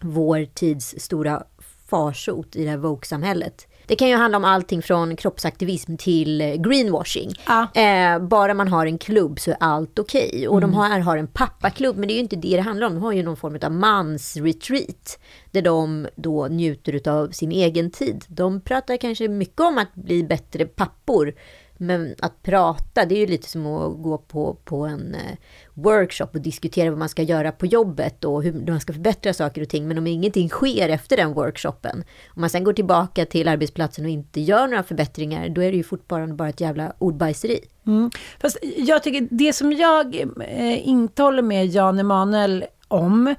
[0.01, 1.43] vår tids stora
[1.87, 3.67] farsot i det här woke-samhället.
[3.89, 7.31] Det kan ju handla om allting från kroppsaktivism till eh, greenwashing.
[7.47, 7.81] Ja.
[7.81, 10.29] Eh, bara man har en klubb så är allt okej.
[10.29, 10.47] Okay.
[10.47, 10.71] Och mm.
[10.71, 12.93] de här har en pappaklubb, men det är ju inte det det handlar om.
[12.93, 15.19] De har ju någon form av mansretreat.
[15.51, 18.25] Där de då njuter av sin egen tid.
[18.27, 21.33] De pratar kanske mycket om att bli bättre pappor.
[21.81, 25.37] Men att prata, det är ju lite som att gå på, på en eh,
[25.73, 29.61] workshop och diskutera vad man ska göra på jobbet och hur man ska förbättra saker
[29.61, 29.87] och ting.
[29.87, 34.11] Men om ingenting sker efter den workshopen, om man sen går tillbaka till arbetsplatsen och
[34.11, 37.59] inte gör några förbättringar, då är det ju fortfarande bara ett jävla ordbajseri.
[37.87, 38.11] Mm.
[38.39, 43.35] Fast jag tycker, det som jag eh, inte håller med Jan Emanuel om,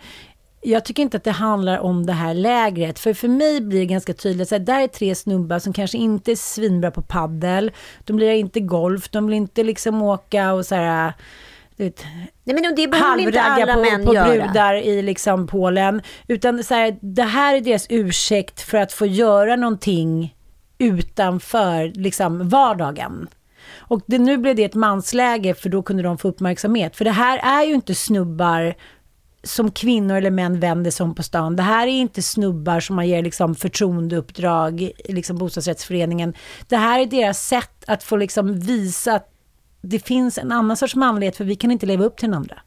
[0.63, 2.99] jag tycker inte att det handlar om det här lägret.
[2.99, 6.33] För för mig blir det ganska tydligt att där är tre snubbar som kanske inte
[6.33, 7.71] är svinbra på paddel.
[8.05, 11.13] De blir inte golf, de vill inte liksom åka och så här...
[11.77, 12.05] Vet,
[12.45, 14.27] Nej men det behöver inte alla på, män på göra.
[14.27, 16.03] brudar i liksom Polen.
[16.29, 20.35] Utan så här, det här är deras ursäkt för att få göra någonting
[20.79, 23.29] utanför liksom vardagen.
[23.79, 26.97] Och det, nu blev det ett mansläge för då kunde de få uppmärksamhet.
[26.97, 28.75] För det här är ju inte snubbar
[29.43, 31.57] som kvinnor eller män vänder sig om på stan.
[31.57, 36.35] Det här är inte snubbar som man ger liksom förtroendeuppdrag liksom bostadsrättsföreningen.
[36.69, 39.27] Det här är deras sätt att få liksom visa att
[39.83, 42.61] det finns en annan sorts manlighet för vi kan inte leva upp till den andra.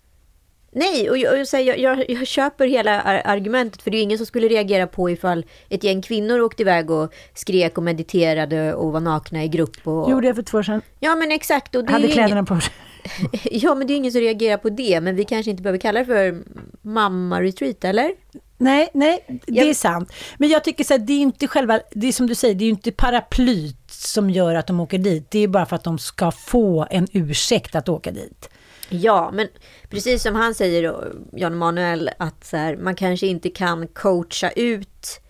[0.75, 4.47] Nej, och jag, jag, jag, jag, köper hela argumentet för det är ingen som skulle
[4.47, 9.43] reagera på ifall ett gäng kvinnor åkte iväg och skrek och mediterade och var nakna
[9.43, 9.87] i grupp.
[9.87, 10.11] Och...
[10.11, 10.81] Gjorde jag för två år sedan.
[10.99, 11.75] Ja, men exakt.
[11.75, 12.45] Och det Hade kläderna ingen...
[12.45, 12.73] på sig.
[13.43, 15.01] ja, men det är ingen som reagerar på det.
[15.01, 16.43] Men vi kanske inte behöver kalla det för
[16.81, 18.11] mamma-retreat, eller?
[18.57, 19.69] Nej, nej, det jag...
[19.69, 20.13] är sant.
[20.37, 22.63] Men jag tycker så här, det är inte själva, det är som du säger, det
[22.63, 25.31] är ju inte paraplyt som gör att de åker dit.
[25.31, 28.49] Det är bara för att de ska få en ursäkt att åka dit.
[28.89, 29.47] Ja, men
[29.89, 35.21] precis som han säger, Jan Manuel, att så här, man kanske inte kan coacha ut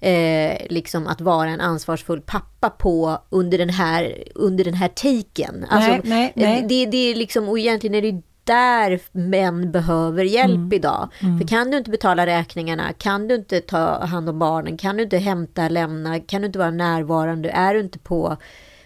[0.00, 5.66] eh, liksom att vara en ansvarsfull pappa på under den här, under den här taken.
[5.70, 6.64] Alltså, nej, nej, nej.
[6.68, 10.72] Det, det är liksom, och egentligen är det där män behöver hjälp mm.
[10.72, 11.08] idag.
[11.20, 11.38] Mm.
[11.38, 15.02] För kan du inte betala räkningarna, kan du inte ta hand om barnen, kan du
[15.02, 18.36] inte hämta, lämna, kan du inte vara närvarande, är du inte på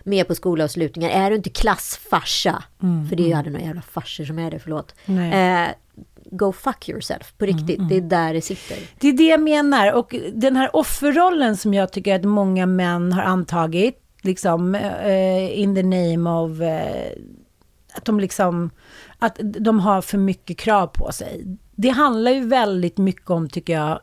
[0.05, 3.09] med på skolavslutningar, är du inte klassfarsa, mm.
[3.09, 3.39] för det är ju mm.
[3.39, 4.95] aldrig några jävla farsor som är det, förlåt.
[5.07, 5.69] Eh,
[6.31, 7.79] go fuck yourself, på riktigt.
[7.79, 7.89] Mm, mm.
[7.89, 8.77] Det är där det sitter.
[8.99, 9.93] Det är det jag menar.
[9.93, 15.75] Och den här offerrollen som jag tycker att många män har antagit, liksom uh, in
[15.75, 17.25] the name of uh,
[17.93, 18.71] att de liksom,
[19.19, 21.59] att de har för mycket krav på sig.
[21.77, 24.01] Det handlar ju väldigt mycket om, tycker jag,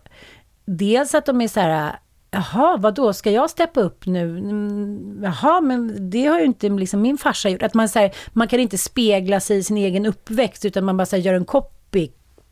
[0.65, 1.99] dels att de är så här,
[2.31, 4.37] Jaha, vad då ska jag steppa upp nu?
[4.37, 7.63] Mm, jaha, men det har ju inte liksom min farsa gjort.
[7.63, 10.97] Att man, så här, man kan inte spegla sig i sin egen uppväxt, utan man
[10.97, 11.45] bara här, gör en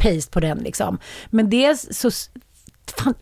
[0.05, 0.57] copy-paste på den.
[0.57, 0.97] Liksom.
[1.29, 2.09] Men det så...
[2.97, 3.13] Fan,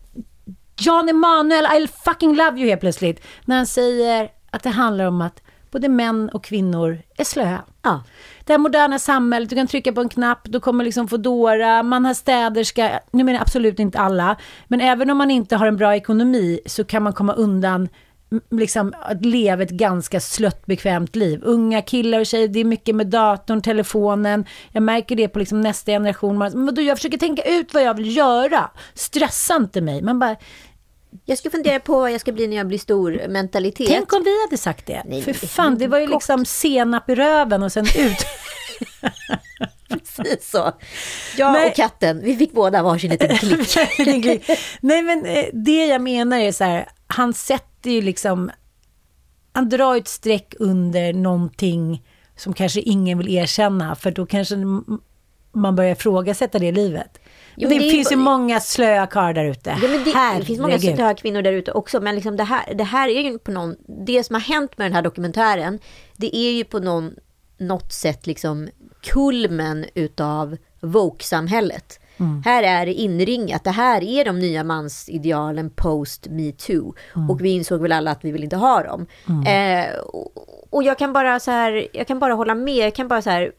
[0.76, 3.20] Jan Emanuel, I fucking love you helt plötsligt.
[3.44, 7.62] När han säger att det handlar om att både män och kvinnor är slöa.
[7.82, 8.02] Ja.
[8.44, 12.04] Det här moderna samhället, du kan trycka på en knapp, du kommer liksom Foodora, man
[12.04, 14.36] har städerska, nu menar jag absolut inte alla,
[14.68, 17.88] men även om man inte har en bra ekonomi så kan man komma undan
[18.50, 21.40] liksom, att leva ett ganska slött bekvämt liv.
[21.44, 24.44] Unga killar och tjejer, det är mycket med datorn, telefonen.
[24.72, 26.38] Jag märker det på liksom nästa generation.
[26.38, 28.70] Man, men vadå, jag försöker tänka ut vad jag vill göra.
[28.94, 30.02] Stressa inte mig.
[30.02, 30.36] Man bara,
[31.24, 33.86] Jag ska fundera på vad jag ska bli när jag blir stor mentalitet.
[33.88, 35.02] tänk om vi hade sagt det.
[35.06, 36.14] Nej, För men det fan, det var ju gått.
[36.14, 38.26] liksom senap i röven och sen ut.
[39.88, 40.72] Precis så.
[41.36, 41.68] Jag Nej.
[41.68, 43.76] och katten, vi fick båda varsin liten klick.
[44.80, 48.50] Nej, men eh, det jag menar är så här, han sätter ju liksom,
[49.52, 54.56] han drar ett streck under någonting som kanske ingen vill erkänna, för då kanske
[55.52, 57.20] man börjar ifrågasätta det livet.
[57.56, 59.78] Jo, det, det finns ju många slöa karlar där ute.
[59.82, 62.84] Ja, det, det finns många slöa kvinnor där ute också, men liksom det, här, det
[62.84, 63.76] här är ju på någon...
[64.06, 65.78] Det som har hänt med den här dokumentären,
[66.16, 67.14] det är ju på någon,
[67.58, 68.68] något sätt liksom
[69.02, 72.00] kulmen utav woke-samhället.
[72.44, 73.64] Här är det inringat.
[73.64, 76.94] Det här är de nya mansidealen post metoo.
[77.28, 79.06] Och vi insåg väl alla att vi vill inte ha dem.
[79.46, 80.32] Eh, och,
[80.70, 82.86] och jag kan bara så här, jag kan bara hålla med.
[82.86, 83.52] Jag kan bara så här,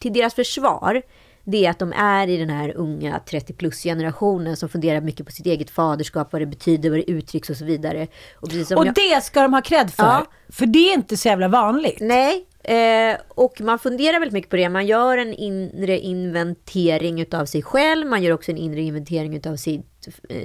[0.00, 1.02] till deras försvar,
[1.46, 5.26] det är att de är i den här unga 30 plus generationen som funderar mycket
[5.26, 8.06] på sitt eget faderskap, vad det betyder, vad det uttrycks och så vidare.
[8.36, 10.02] Och Och jag- det ska de ha cred för.
[10.04, 10.26] Ja.
[10.48, 11.96] För det är inte så jävla vanligt.
[12.00, 14.68] Nej, eh, och man funderar väldigt mycket på det.
[14.68, 18.06] Man gör en inre inventering utav sig själv.
[18.06, 19.86] Man gör också en inre inventering utav sitt,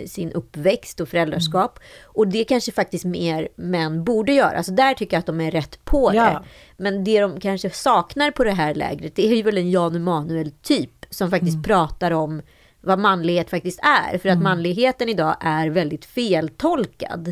[0.08, 1.80] sin uppväxt och föräldraskap.
[2.04, 4.58] Och det kanske faktiskt mer män borde göra.
[4.58, 6.24] Alltså där tycker jag att de är rätt på Ja.
[6.24, 6.42] det.
[6.78, 9.96] Men det de kanske saknar på det här lägret, det är ju väl en Jan
[9.96, 12.42] Emanuel-typ som faktiskt pratar om
[12.84, 14.18] vad manlighet faktiskt är.
[14.18, 17.28] För att manligheten idag är väldigt feltolkad.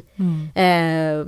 [0.55, 1.25] Eh,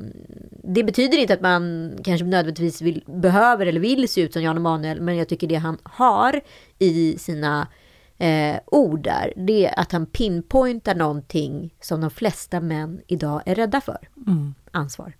[0.63, 4.57] det betyder inte att man kanske nödvändigtvis vill, behöver eller vill se ut som Jan
[4.57, 6.41] Emanuel, men jag tycker det han har
[6.79, 7.67] i sina
[8.21, 13.55] eh, ord där, det är att han pinpointar någonting som de flesta män idag är
[13.55, 14.09] rädda för.
[14.71, 15.13] Ansvar.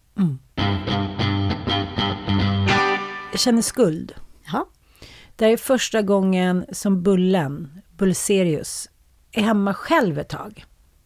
[3.31, 4.13] Jag känner skuld.
[4.51, 4.67] Ja.
[5.35, 8.89] Det här är första gången som Bullen, Bullserius,
[9.31, 10.65] är hemma själv ett tag.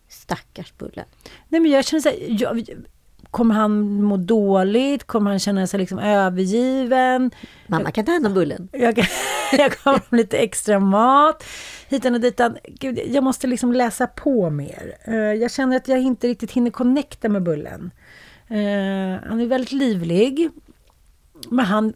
[0.09, 1.05] Stackars Bullen.
[1.49, 2.69] Nej, men jag känner så här, jag,
[3.35, 5.03] kommer han må dåligt?
[5.07, 7.31] Kommer han känna sig liksom övergiven?
[7.67, 8.69] Mamma kan ta hand om Bullen.
[8.71, 8.99] Jag,
[9.51, 11.43] jag kommer med lite extra mat.
[11.89, 12.57] Hitan och ditan.
[12.63, 14.95] Gud, jag måste liksom läsa på mer.
[15.03, 17.91] Eh, Jag känner att jag inte riktigt hinner connecta med Bullen.
[18.47, 20.49] Eh, han är väldigt livlig.
[21.49, 21.93] Men han,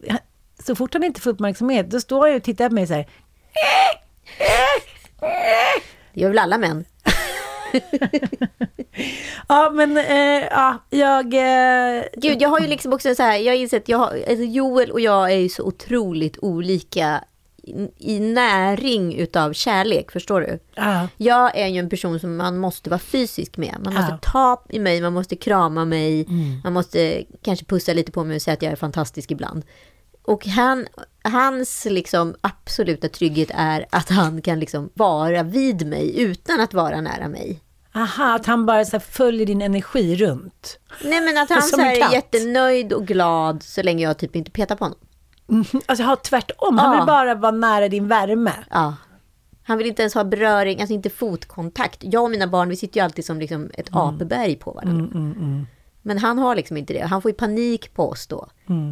[0.65, 3.07] så fort han inte får uppmärksamhet, då står han och tittar på mig så här.
[6.13, 6.85] Det gör väl alla män.
[9.47, 11.33] Ja, men eh, ja, jag...
[11.33, 14.43] Eh, Gud, jag har ju liksom också så här, jag har insett, jag har, alltså
[14.45, 17.23] Joel och jag är ju så otroligt olika
[17.63, 20.59] i, i näring utav kärlek, förstår du?
[20.75, 23.75] ja, Jag är ju en person som man måste vara fysisk med.
[23.83, 24.19] Man måste Ja.
[24.31, 26.61] ta i mig, man måste krama mig, Mm.
[26.63, 29.63] man måste kanske pussa lite på mig och säga att jag är fantastisk ibland.
[30.21, 30.87] Och han,
[31.29, 37.01] hans liksom absoluta trygghet är att han kan liksom vara vid mig utan att vara
[37.01, 37.59] nära mig.
[37.95, 40.79] aha, att han bara så följer din energi runt.
[41.03, 44.51] Nej men att han så här är jättenöjd och glad så länge jag typ inte
[44.51, 44.99] petar på honom.
[45.85, 47.05] Alltså ha tvärtom, han vill Ja.
[47.05, 48.53] bara vara nära din värme.
[48.69, 48.95] Ja.
[49.63, 51.97] Han vill inte ens ha beröring, alltså inte fotkontakt.
[52.01, 54.01] Jag och mina barn, vi sitter ju alltid som liksom ett Mm.
[54.01, 55.65] apeberg på varandra.
[56.09, 56.99] Men han har liksom inte det.
[57.05, 58.47] Han får ju panik på oss då.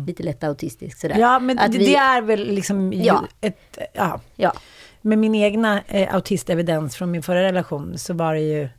[0.08, 1.15] Lite lätt autistisk sådär.
[1.15, 1.27] Mm.
[1.27, 3.23] Ja, men det, vi- det är väl liksom Ja.
[3.41, 3.77] ett...
[3.93, 4.21] Ja.
[4.36, 4.53] Ja,
[5.01, 8.69] Med min egna eh, autistevidens från min förra relation så var det ju...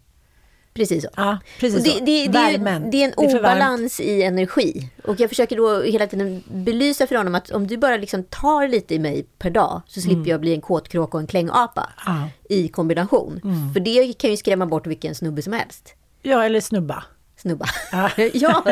[0.75, 1.09] precis så.
[1.17, 1.99] Ja, precis det, så.
[1.99, 2.91] det, det, är, Värmen.
[2.91, 4.91] det är en obalans i energi.
[5.05, 8.69] Och jag försöker då hela tiden belysa för honom att om du bara liksom tar
[8.69, 12.19] lite i mig per dag så slipper jag bli en kåtkråka och en klängapa Mm.
[12.19, 12.29] Mm.
[12.49, 13.41] i kombination.
[13.75, 15.95] För det kan ju skrämma bort vilken snubbe som helst.
[16.23, 17.05] Ja, eller snubba.
[17.39, 17.67] Snubba.
[17.93, 18.11] Ja.
[18.35, 18.65] ja.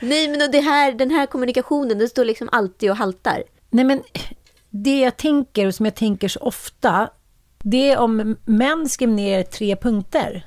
[0.00, 3.42] Nej, men det här, den här kommunikationen, den står liksom alltid och haltar.
[3.70, 4.02] Nej, men
[4.70, 7.10] det jag tänker, och som jag tänker så ofta,
[7.58, 10.44] det är om män skrev ner tre punkter.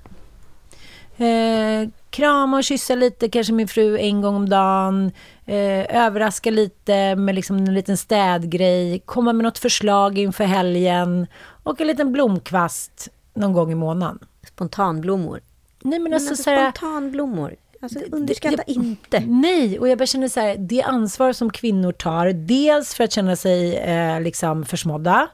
[1.18, 5.12] Eh, krama och kyssa lite, kanske min fru en gång om dagen.
[5.46, 9.00] Eh, överraska lite med liksom en liten städgrej.
[9.00, 11.28] Komma med något förslag inför helgen.
[11.64, 14.20] Och en liten blomkvast någon gång i månaden.
[14.48, 15.40] Spontanblommor.
[15.84, 17.56] Nej, men Men alltså, alltså, så här, spontanblommor.
[17.84, 19.20] Alltså, underskatta inte.
[19.20, 23.12] Nej, och jag bara känner så här, det ansvar som kvinnor tar, dels för att
[23.12, 25.28] känna sig eh, liksom försmådda,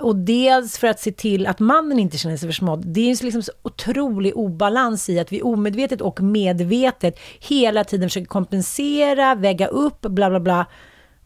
[0.00, 2.86] och dels för att se till att mannen inte känner sig försmådd.
[2.86, 8.08] Det är ju liksom så otrolig obalans i att vi omedvetet och medvetet hela tiden
[8.08, 10.66] försöker kompensera, väga upp, bla bla bla.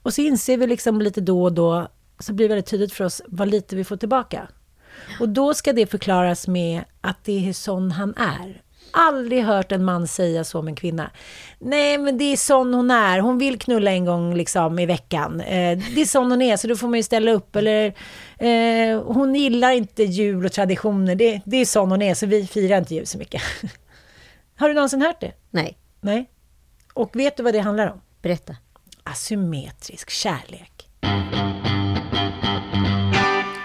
[0.02, 3.04] Och så inser vi liksom lite då och då, så blir det väldigt tydligt för
[3.04, 4.48] oss vad lite vi får tillbaka.
[5.20, 8.62] Och då ska det förklaras med att det är sån han är.
[8.92, 11.10] aldrig hört en man säga så om en kvinna.
[11.58, 13.18] Nej, men det är sån hon är.
[13.18, 15.40] Hon vill knulla en gång liksom i veckan.
[15.40, 17.56] Eh, det är sån hon är, så då får man ju ställa upp.
[17.56, 17.86] Eller
[18.38, 21.14] eh, hon gillar inte jul och traditioner.
[21.14, 23.42] Det, det är sån hon är, så vi firar inte jul så mycket.
[24.56, 25.32] Har du någonsin hört det?
[25.50, 26.30] Nej, Nej.
[26.94, 28.00] Och vet du vad det handlar om?
[28.22, 28.56] berätta.
[29.04, 30.88] Asymmetrisk kärlek.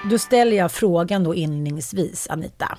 [0.10, 2.78] Då ställer jag frågan då inledningsvis, Anita.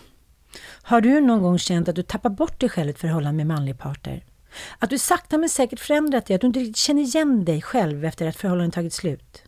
[0.82, 3.56] Har du någon gång känt att du tappar bort dig själv i ett förhållande med
[3.56, 4.24] manlig partner?
[4.78, 8.04] Att du sakta men säkert förändrat dig, att du inte riktigt känner igen dig själv
[8.04, 9.42] efter att förhållandet tagit slut?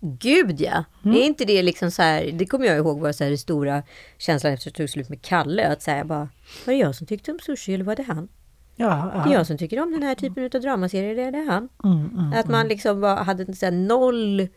[0.00, 0.84] Gud ja!
[1.04, 1.16] Mm.
[1.16, 3.82] Är inte det liksom så här, det kommer jag ihåg var så här, det stora
[4.18, 5.68] känslan efter att det tog slut med Kalle.
[5.68, 6.28] Att säga bara,
[6.66, 8.28] var det jag som tyckte om sushi eller var det han?
[8.76, 11.50] Ja, Det är jag som tycker om den här typen av dramaserier, det är det
[11.50, 11.68] han.
[11.84, 14.48] Mm, att man liksom var, hade så här noll...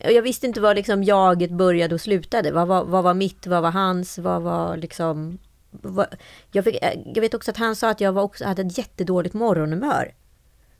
[0.00, 2.52] Jag visste inte var liksom jaget började och slutade.
[2.52, 5.38] Vad var, vad var mitt, vad var hans, vad var liksom...
[5.70, 6.06] Vad,
[6.52, 8.78] jag, fick, eh, jag vet också att han sa att jag var också, hade ett
[8.78, 10.14] jättedåligt morgonhumör.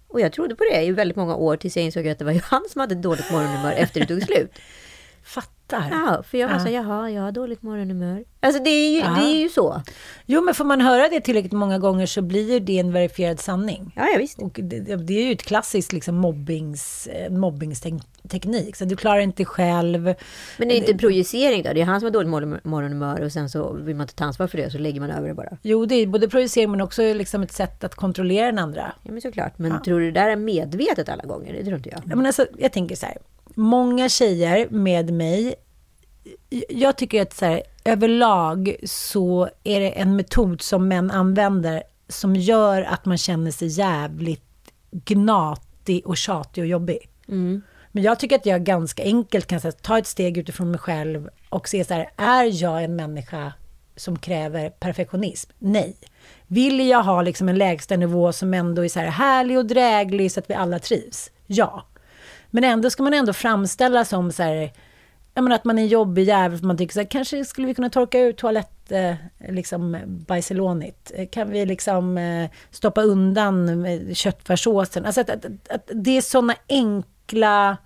[0.08, 2.32] Och jag trodde på det i väldigt många år tills jag insåg att det var
[2.32, 4.50] ju han som hade ett dåligt morgonhumör efter det tog slut.
[5.22, 5.53] Fattar.
[5.90, 6.60] Ja, för jag var Ja.
[6.64, 8.24] så jaha, jag har dåligt morgonhumör.
[8.40, 9.16] Alltså det är ju, Ja.
[9.20, 9.82] det är ju så.
[10.26, 13.40] Jo, men får man höra det tillräckligt många gånger så blir ju det en verifierad
[13.40, 13.92] sanning.
[13.96, 14.38] Ja, ja visst.
[14.38, 17.30] Och det, det är ju ett klassiskt liksom mobbings, eh,
[17.88, 18.76] mobbningsteknik.
[18.76, 20.14] Så du klarar inte själv.
[20.58, 21.72] Men det är inte en projicering då?
[21.72, 24.24] Det är han som har dåligt morgon- morgonhumör och sen så vill man inte ta
[24.24, 25.56] ansvar för det så lägger man över det bara.
[25.62, 28.92] Jo, det är både projicering men också liksom ett sätt att kontrollera den andra.
[29.02, 29.58] Ja men såklart.
[29.58, 31.52] Men tror du det där är medvetet alla gånger?
[31.52, 32.00] Det tror inte jag.
[32.04, 33.16] Jag, menar, alltså, jag tänker så här.
[33.54, 35.54] Många tjejer med mig.
[36.68, 42.36] Jag tycker att så här, överlag så är det en metod som män använder som
[42.36, 44.42] gör att man känner sig jävligt
[44.90, 47.10] gnatig och tjatig och jobbig.
[47.92, 51.28] Men jag tycker att jag ganska enkelt kan här, ta ett steg utifrån mig själv
[51.48, 53.52] och se så här, är jag en människa
[53.96, 55.50] som kräver perfektionism?
[55.58, 55.96] Nej.
[56.46, 60.32] Vill jag ha liksom en lägsta nivå som ändå är så här härlig och dräglig
[60.32, 61.30] så att vi alla trivs?
[61.46, 61.86] Ja.
[62.50, 64.72] Men ändå ska man ändå framställa som så här,
[65.34, 67.66] jag menar att man är en jobbig jävel för man tycker så här, kanske skulle
[67.66, 69.14] vi kunna torka ut toalett, eh,
[69.48, 71.12] liksom bajselånigt?
[71.30, 75.04] Kan vi liksom eh, stoppa undan eh, köttfärssåsen?
[75.04, 77.76] Alltså att, att, att, att det är sådana enkla...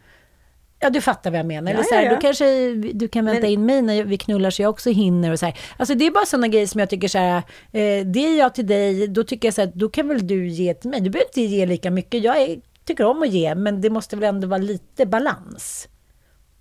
[0.81, 1.73] Ja, du fattar vad jag menar.
[1.73, 2.15] Eller så här, ja, ja.
[2.15, 5.33] Då kanske du kan vänta Men- in mig när vi knullar så jag också hinner
[5.33, 5.59] och så här.
[5.77, 7.37] Alltså det är bara sådana grejer som jag tycker så här,
[7.73, 10.49] eh, det är jag till dig, då tycker jag så här, då kan väl du
[10.49, 11.01] ge till mig.
[11.01, 12.23] Du behöver inte ge lika mycket.
[12.23, 15.89] Jag är, tycker om att ge, men det måste väl ändå vara lite balans.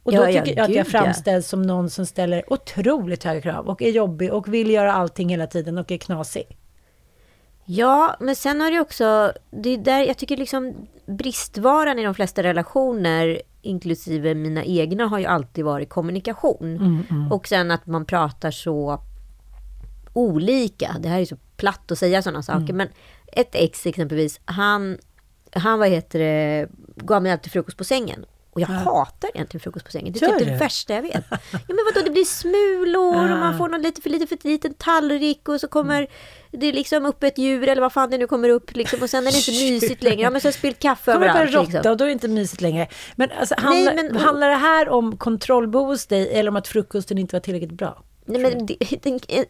[0.08, 0.90] Och då Ja, ja, tycker jag att jag ja.
[0.90, 5.30] framställs som någon som ställer otroligt höga krav och är jobbig och vill göra allting
[5.30, 6.58] hela tiden och är knasig.
[7.66, 10.74] Ja, men sen har det också, det är där jag tycker liksom
[11.06, 16.78] bristvaran i de flesta relationer, inklusive mina egna, har ju alltid varit kommunikation.
[17.32, 19.02] Och sen att man pratar så
[20.14, 20.96] olika.
[21.00, 22.74] Det här är så platt att säga sådana saker.
[22.74, 22.88] Men
[23.28, 24.98] ett ex exempelvis, han,
[25.52, 28.26] han vad heter det, gav mig alltid frukost på sängen.
[28.58, 30.14] Och jag hatar egentligen frukost på sängen.
[30.14, 31.24] Det är Gör typ det värsta jag vet.
[31.52, 34.74] Ja, men vadå, det blir smulor och man får någon lite för lite för liten
[34.74, 36.08] tallrik och så kommer
[36.52, 39.28] det liksom upp ett djur eller vad fan det nu kommer upp liksom, och sen
[39.28, 40.22] är det inte mysigt längre.
[40.22, 41.56] Ja men så har spillt kaffe Kommer upp en överallt.
[41.56, 41.92] råtta Liksom.
[41.92, 42.88] och då är det inte mysigt längre.
[43.16, 47.18] Men, alltså, handlar, men- handlar det här om kontrollbo hos dig eller om att frukosten
[47.18, 48.04] inte var tillräckligt bra?
[48.30, 48.78] Nej, men det,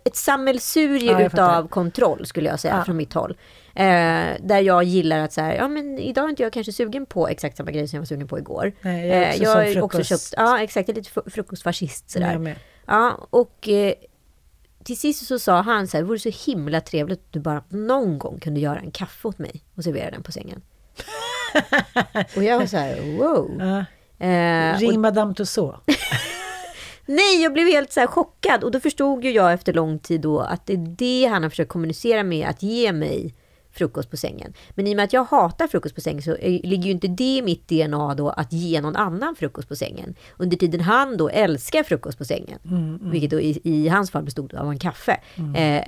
[0.06, 2.84] ett sammelsurie Ja, utav kontroll skulle jag säga Ja.
[2.86, 3.38] från mitt håll.
[3.78, 7.06] Eh, där jag gillar att så här, ja men idag är inte jag kanske sugen
[7.06, 8.72] på exakt samma grej som jag var sugen på igår.
[8.82, 12.10] Nej, jag är också jag har också köpt, ja exakt, jag är lite fr- frukostfascist
[12.10, 12.58] sådär.
[12.86, 13.94] Ja, och eh,
[14.84, 17.64] till sist så sa han så här, det vore så himla trevligt att du bara
[17.70, 20.62] någon gång kunde göra en kaffe åt mig och servera den på sängen.
[22.36, 23.58] och jag var så här, wow.
[23.60, 23.86] Ja.
[24.26, 25.80] Eh, Ring Madame Tussauds.
[27.06, 28.64] Nej, jag blev helt så här chockad.
[28.64, 31.50] Och då förstod ju jag efter lång tid då att det är det han har
[31.50, 33.34] försökt kommunicera med, att ge mig
[33.78, 34.54] frukost på sängen.
[34.70, 37.38] Men i och med att jag hatar frukost på sängen så ligger ju inte det
[37.38, 40.16] i mitt DNA då att ge någon annan frukost på sängen.
[40.38, 42.60] Under tiden han då älskar frukost på sängen,
[43.12, 45.20] vilket då i, i hans fall bestod av en kaffe,
[45.56, 45.84] eh,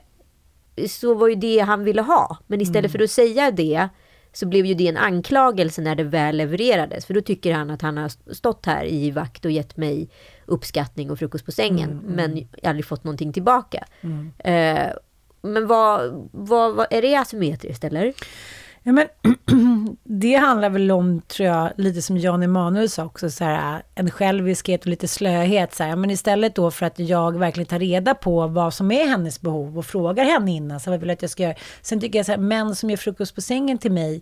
[0.88, 2.38] så var ju det han ville ha.
[2.48, 3.90] Men istället för att säga det
[4.34, 7.06] så blev ju det en anklagelse när det väl levererades.
[7.06, 10.10] För då tycker han att han har stått här i vakt och gett mig
[10.46, 12.02] uppskattning och frukost på sängen.
[12.16, 13.86] Men aldrig fått någonting tillbaka.
[14.38, 14.88] Eh,
[15.42, 18.14] men vad, vad, vad, är det asymmetriskt eller?
[18.84, 19.08] Ja, men,
[20.04, 24.12] det handlar väl om, tror jag, lite som Jan Emanuel sa också, så här, en
[24.12, 25.76] själviskhet och lite slöhet.
[25.76, 25.96] Så här.
[25.96, 29.78] Men istället då för att jag verkligen tar reda på vad som är hennes behov
[29.78, 31.56] och frågar henne innan, så vad vill jag att jag ska göra.
[31.82, 34.22] Sen tycker jag så här, män som gör frukost på sängen till mig,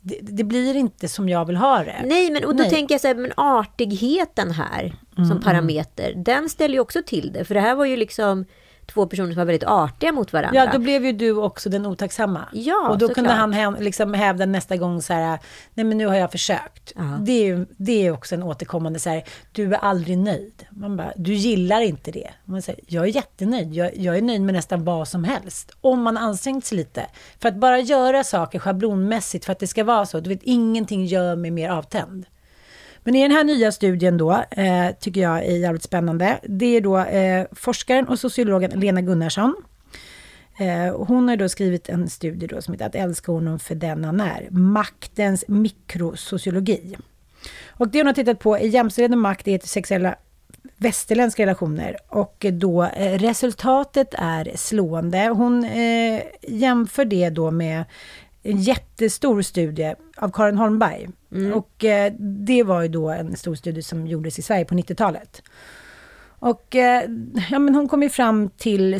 [0.00, 2.02] det, det blir inte som jag vill ha det.
[2.04, 2.70] Nej, men och då Nej.
[2.70, 4.94] tänker jag så här, men artigheten här
[5.28, 7.44] som parameter, den ställer ju också till det.
[7.44, 8.44] För det här var ju liksom,
[8.92, 10.64] två personer som var väldigt artiga mot varandra.
[10.64, 12.48] Ja, då blev ju du också den otacksamma.
[12.52, 13.14] Ja, Och då såklart.
[13.14, 15.38] kunde han liksom hävda nästa gång så här,
[15.74, 16.92] nej men nu har jag försökt.
[17.20, 20.66] Det är ju det är också en återkommande så här, du är aldrig nöjd.
[20.70, 22.30] Man bara, du gillar inte det.
[22.44, 23.74] Man säger, jag är jättenöjd.
[23.74, 25.70] Jag, jag är nöjd med nästan vad som helst.
[25.80, 27.06] Om man ansträngt sig lite.
[27.38, 30.20] För att bara göra saker schablonmässigt för att det ska vara så.
[30.20, 32.26] Du vet, ingenting gör mig mer avtänd.
[33.10, 36.38] Men i den här nya studien då, eh, tycker jag är jävligt spännande.
[36.42, 39.54] Det är då eh, forskaren och sociologen Lena Gunnarsson.
[40.58, 44.04] Eh, hon har då skrivit en studie då som heter Att älska honom för den
[44.04, 44.48] han är.
[44.50, 46.96] Maktens mikrosociologi.
[47.68, 50.14] Och det hon har tittat på är jämställdhet och makt i heterosexuella
[50.76, 51.96] västerländska relationer.
[52.08, 55.28] Och då eh, resultatet är slående.
[55.28, 57.84] Hon eh, jämför det då med
[58.42, 61.08] en jättestor studie av Karin Holmberg.
[61.54, 65.42] Och eh, det var ju då en stor studie som gjordes i Sverige på 90-talet.
[66.38, 67.02] Och eh,
[67.50, 68.90] ja, men hon kom ju fram till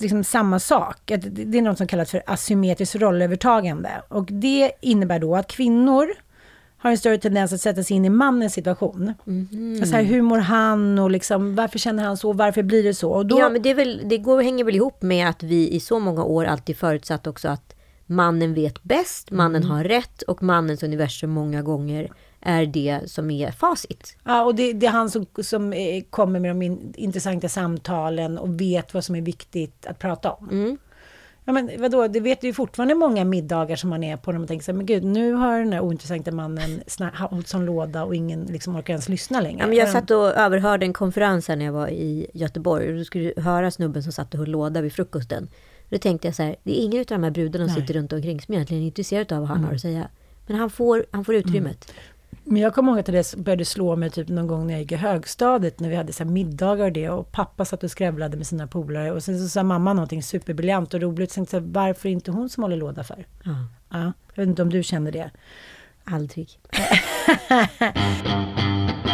[0.00, 1.10] liksom samma sak.
[1.10, 3.90] Att det är något som kallas för asymmetriskt rollövertagande.
[4.08, 6.08] Och det innebär då att kvinnor
[6.78, 9.14] har en större tendens att sätta sig in i mannens situation.
[9.84, 13.22] Så här, hur mår han och liksom, varför känner han så, varför blir det så?
[13.22, 15.98] Då, Ja, men det, väl, det går, hänger väl ihop med att vi i så
[15.98, 17.74] många år alltid förutsatt också att
[18.06, 19.76] mannen vet bäst, mannen Mm.
[19.76, 24.16] har rätt och mannens universum många gånger är det som är facit.
[24.24, 28.38] Ja, och det, det är han som, som eh, kommer med de in, intressanta samtalen
[28.38, 30.78] och vet vad som är viktigt att prata om.
[31.46, 34.48] Ja, men vadå, det vet ju fortfarande många middagar som man är på när man
[34.48, 36.82] tänker så här, men gud, nu har den här ointressanta mannen
[37.30, 39.60] hållit som låda och ingen liksom orkar ens lyssna längre.
[39.60, 42.88] Ja, men jag satt och överhörde en konferens här när jag var i Göteborg.
[42.92, 45.48] Och då skulle du höra snubben som satt och höll låda vid frukosten.
[45.94, 47.94] Och då tänkte jag så här, det är ingen av de här brudarna som sitter
[47.94, 50.08] runt omkring som egentligen är intresserad av vad han har att säga.
[50.46, 51.92] Men han får, han får utrymmet.
[52.44, 54.92] Men jag kommer ihåg att det började slå mig typ någon gång när jag gick
[54.92, 58.46] i högstadiet när vi hade så middagar och det och pappa satt och skrävlade med
[58.46, 61.30] sina polare och sen så sa mamma någonting superbriljant och roligt.
[61.30, 63.26] Så tänkte jag, varför inte hon som håller låda för?
[63.44, 63.54] Ja,
[63.90, 65.30] Ja, jag vet inte om du känner det.
[66.04, 66.58] aldrig.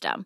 [0.01, 0.25] system.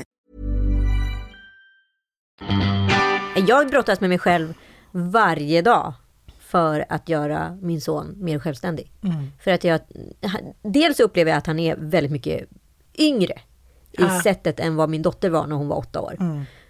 [3.47, 4.53] Jag brottas med mig själv
[4.91, 5.93] varje dag
[6.39, 8.91] för att göra min son mer självständig.
[9.43, 9.79] För att jag,
[10.61, 12.49] dels upplever jag att han är väldigt mycket
[12.97, 13.33] yngre
[13.91, 14.21] i Ja.
[14.23, 16.15] sättet än vad min dotter var när hon var åtta år.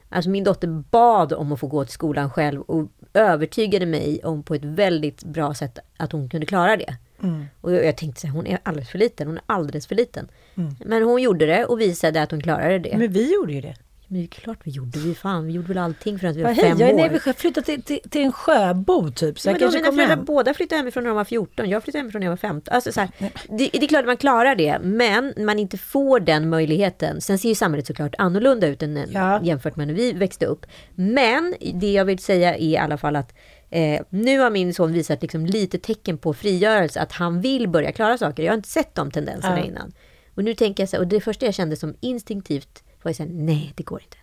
[0.09, 4.43] Alltså min dotter bad om att få gå till skolan själv och övertygade mig om
[4.43, 6.95] på ett väldigt bra sätt att hon kunde klara det.
[7.61, 10.28] Och jag, tänkte så här, hon är alldeles för liten, hon är alldeles för liten.
[10.86, 12.89] Men hon gjorde det och visade att hon klarade det.
[12.89, 13.76] Men, Men vi gjorde ju det.
[14.14, 16.51] Det är klart vi gjorde, vi fan, vi gjorde väl allting för att vi var
[16.51, 17.09] hej, fem jag är år.
[17.09, 19.39] vid sjö- flyttat till, till, till en sjöbo typ.
[19.39, 20.26] Så jag Men kanske mina föräldrar hem.
[20.26, 21.70] båda flyttade hemifrån när de var 14.
[21.70, 22.74] Jag flyttade hemifrån när jag var 15.
[22.76, 23.09] Alltså, så här,
[23.49, 27.22] det, det är klart att man klarar det, men man inte får den möjligheten.
[27.22, 29.39] Sen ser ju samhället såklart annorlunda ut än Ja.
[29.43, 30.66] jämfört med när vi växte upp.
[30.95, 33.34] Men det jag vill säga är i alla fall att
[33.70, 37.91] eh, nu har min son visat liksom lite tecken på frigörelse, att han vill börja
[37.91, 38.43] klara saker.
[38.43, 39.66] Jag har inte sett de tendenserna Ja.
[39.66, 39.91] innan.
[40.36, 43.16] Och nu tänker jag så här, och det första jag kände som instinktivt var ju
[43.16, 44.18] så här, nej det går inte.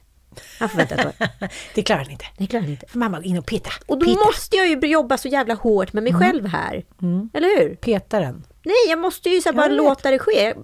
[0.59, 1.29] Han får vänta ett år.
[1.75, 2.25] Det klarar ni inte.
[2.39, 2.87] Det klarar han inte.
[2.87, 3.71] För mamma, in och peta.
[3.87, 4.25] Och då peta.
[4.27, 6.85] måste jag ju jobba så jävla hårt med mig själv här.
[7.33, 7.75] Eller hur?
[7.75, 8.45] Peta den.
[8.63, 9.77] Nej, jag måste ju så bara Jag vet.
[9.77, 10.55] låta det ske.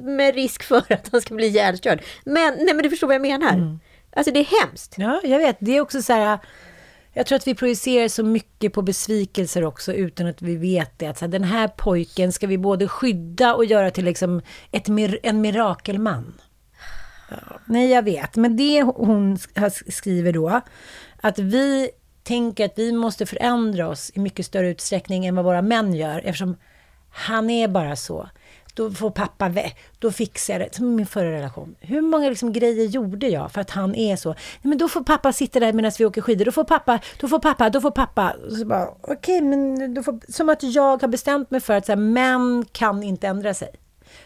[0.00, 2.02] Med risk för att han ska bli ihjälkörd.
[2.24, 3.78] Men, nej men du förstår vad jag menar.
[4.16, 4.94] Alltså det är hemskt.
[4.98, 5.56] Ja, jag vet.
[5.60, 6.38] Det är också så här...
[7.16, 11.06] Jag tror att vi projicerar så mycket på besvikelser också utan att vi vet det.
[11.06, 14.40] Att så här, den här pojken ska vi både skydda och göra till liksom
[14.70, 14.88] ett,
[15.22, 16.34] en mirakelman.
[17.64, 18.36] Nej, jag vet.
[18.36, 19.38] Men det hon
[19.88, 20.60] skriver då,
[21.20, 21.90] att vi
[22.22, 26.18] tänker att vi måste förändra oss i mycket större utsträckning än vad våra män gör,
[26.24, 26.56] eftersom
[27.10, 28.28] han är bara så.
[28.74, 30.74] Då får pappa, vä- då fixar jag det.
[30.74, 31.74] Som i min förra relation.
[31.80, 34.28] Hur många liksom grejer gjorde jag för att han är så?
[34.28, 36.44] Nej, men då får pappa sitta där medan vi åker skidor.
[36.44, 38.30] Då får pappa, då får pappa, då får pappa.
[38.46, 41.86] Och Så bara, okej, men då får, som att jag har bestämt mig för att
[41.86, 43.68] så här, män kan inte ändra sig.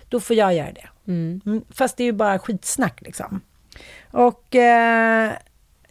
[0.09, 0.88] Då får jag göra det.
[1.09, 1.40] Mm.
[1.46, 3.40] mm, fast det är ju bara skitsnack liksom.
[4.11, 5.32] Och eh,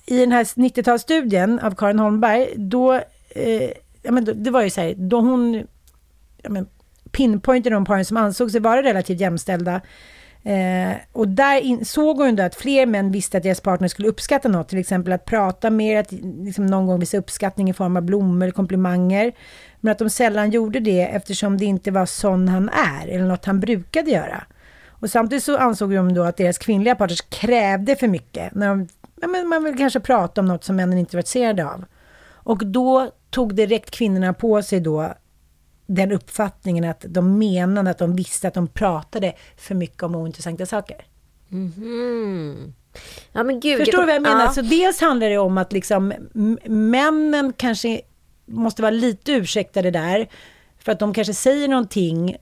[0.06, 2.94] i den här 90-talsstudien av Karin Holmberg, då,
[3.30, 5.68] eh, ja, men då, det var ju så här, då hon
[6.42, 6.68] ja, men,
[7.12, 9.82] pinpointade de paren som ansåg sig vara relativt jämställda.
[10.44, 14.08] Eh, och där in, såg hon då att fler män visste att deras partner skulle
[14.08, 17.98] uppskatta något, till exempel att prata mer, att liksom någon gång visa uppskattning i form
[17.98, 19.32] av blommor eller komplimanger.
[19.80, 23.46] Men att de sällan gjorde det eftersom det inte var sån han är, eller något
[23.46, 24.44] han brukade göra.
[25.00, 28.56] Och samtidigt så ansåg de då att deras kvinnliga partners krävde för mycket.
[28.56, 28.88] När de,
[29.22, 31.86] ja, men man vill kanske prata om något som männen inte var intresserade av.
[32.30, 35.14] Och då tog direkt kvinnorna på sig då
[35.86, 40.66] den uppfattningen att de menade att de visste att de pratade för mycket om ointressanta
[40.66, 41.06] saker.
[41.48, 42.74] Mhm.
[43.32, 43.80] Ja, men gud.
[43.80, 44.44] Förstår du vad jag menar?
[44.44, 44.52] Ja.
[44.52, 46.14] Så dels handlar det om att liksom,
[46.66, 48.02] männen kanske
[48.46, 50.30] måste vara lite ursäktade där.
[50.80, 52.38] För att de kanske säger någonting.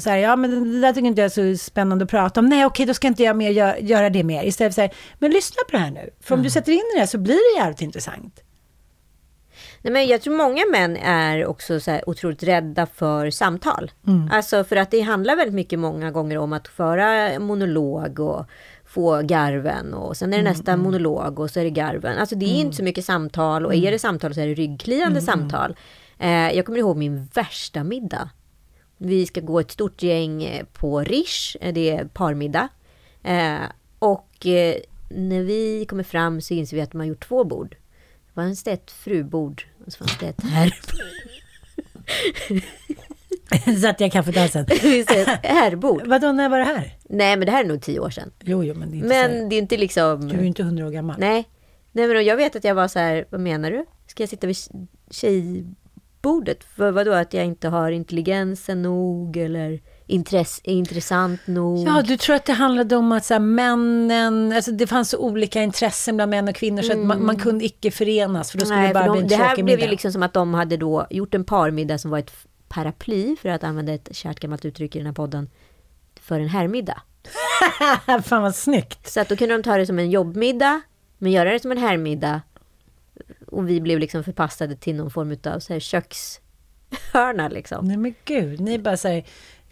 [0.00, 2.46] Så här, ja men det där tycker inte jag är så spännande att prata om.
[2.48, 4.44] Nej okej, då ska inte jag mer gö- göra det mer.
[4.44, 6.10] Istället för så här, men lyssna på det här nu.
[6.20, 8.40] För om du sätter in det här så blir det jävligt intressant.
[9.82, 13.90] Nej, men jag tror många män är också så här otroligt rädda för samtal.
[14.32, 18.46] Alltså för att det handlar väldigt mycket många gånger om att föra monolog och
[18.84, 22.18] få garven och sen är det nästa monolog och så är det garven.
[22.18, 25.20] Alltså det är inte så mycket samtal och är det samtal så är det ryggkliande
[25.20, 25.76] samtal.
[26.18, 28.28] Eh, jag kommer ihåg min värsta middag.
[29.02, 32.68] Vi ska gå ett stort gäng eh, på Rish, eh, det är parmiddag.
[33.22, 33.62] Eh,
[33.98, 34.76] och eh,
[35.08, 37.76] när vi kommer fram så inser vi att de har gjort två bord.
[38.26, 41.04] Det fanns det ett frubord och så fanns det ett herrbord.
[43.80, 44.66] Satt jag i kaffedansen.
[45.42, 46.06] Herrbord.
[46.06, 46.96] Vadå, när var det här?
[47.08, 48.30] Nej, men det här är nog tio år sedan.
[48.40, 50.28] Jo, jo, men det är inte Men det är inte liksom...
[50.28, 51.16] Du är ju inte hundra år gammal.
[51.18, 51.48] Nej.
[51.92, 53.84] Nej, men jag vet att jag var så här, vad menar du?
[54.06, 54.56] Ska jag sitta vid
[56.22, 56.64] tjejbordet?
[56.64, 61.88] För vadå, att jag inte har intelligensen nog eller intress, intressant nog?
[61.88, 65.18] Ja, du tror att det handlade om att så här, männen, alltså det fanns så
[65.18, 68.64] olika intressen bland män och kvinnor så att man, man kunde icke förenas för då
[68.64, 68.92] skulle Mm.
[68.92, 70.54] Nej, det bara för bli de, en det här blev ju liksom som att de
[70.54, 72.32] hade då gjort en parmiddag som var ett
[72.68, 75.48] paraply, för att använda ett kärt gammalt uttryck i den här podden,
[76.20, 77.02] för en herrmiddag.
[78.24, 79.08] Fan vad snyggt.
[79.08, 80.80] Så att då kunde de ta det som en jobbmiddag,
[81.18, 82.40] men göra det som en herrmiddag.
[83.50, 87.84] Och vi blev liksom förpassade till någon form av så här kökshörna liksom.
[87.84, 89.24] Nej men gud, ni bara här,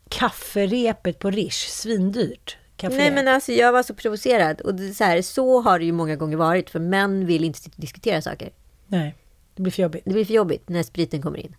[0.09, 2.57] kafferepet på Rish, svindyrt.
[2.77, 2.97] Kaffe.
[2.97, 4.61] Nej men alltså jag var så provocerad.
[4.61, 7.45] Och det är så, här, så har det ju många gånger varit, för män vill
[7.45, 8.51] inte diskutera saker.
[8.87, 9.15] Nej,
[9.55, 10.03] det blir för jobbigt.
[10.05, 11.55] Det blir för jobbigt när spriten kommer in.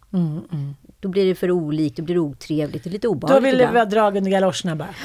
[1.00, 3.64] Då blir det för olikt, då blir det otrevligt och lite Då obehagligt vill det
[3.64, 3.74] ibland.
[3.76, 4.96] vara drag under galoscherna bara.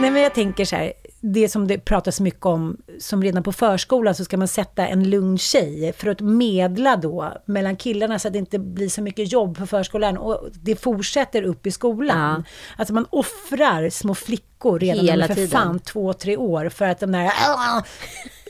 [0.00, 3.52] Nej men jag tänker så här, det som det pratas mycket om, som redan på
[3.52, 8.28] förskolan så ska man sätta en lugn tjej för att medla då mellan killarna så
[8.28, 12.44] att det inte blir så mycket jobb på förskolan och det fortsätter upp i skolan.
[12.76, 15.50] Alltså man offrar små flickor redan Hela för tiden.
[15.50, 17.32] fan två, tre år för att de där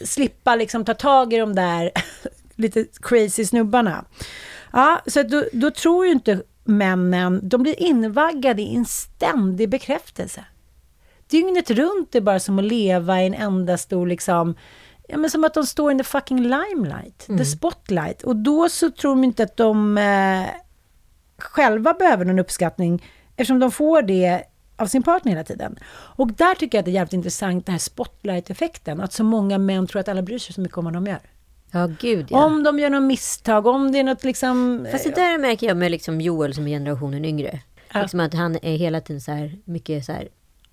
[0.04, 1.90] slippa liksom ta tag i de där
[2.54, 4.04] lite crazy snubbarna.
[4.72, 10.44] Ja, så då, då tror ju inte männen, de blir invaggade i en ständig bekräftelse.
[11.30, 14.54] Dygnet runt är bara som att leva i en enda stor liksom,
[15.08, 18.22] ja men som att de står in the fucking limelight, the spotlight.
[18.22, 20.46] Och då så tror de inte att de eh,
[21.38, 23.04] själva behöver någon uppskattning
[23.36, 24.42] eftersom de får det
[24.76, 25.78] av sin partner hela tiden.
[25.92, 29.00] Och där tycker jag att det är jävligt intressant, den här spotlight-effekten.
[29.00, 31.20] Att så många män tror att alla bryr sig så mycket om vad de gör.
[31.72, 32.44] Ja, gud ja.
[32.44, 34.86] Om de gör något misstag, om det är något liksom...
[34.92, 37.60] Fast det där märker jag med liksom Joel som är generationen yngre.
[37.92, 38.02] Ja.
[38.02, 40.28] Liksom att han är hela tiden så här, mycket så här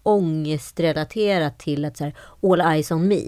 [0.07, 3.21] ångestrelaterat till att så här, all eyes on me.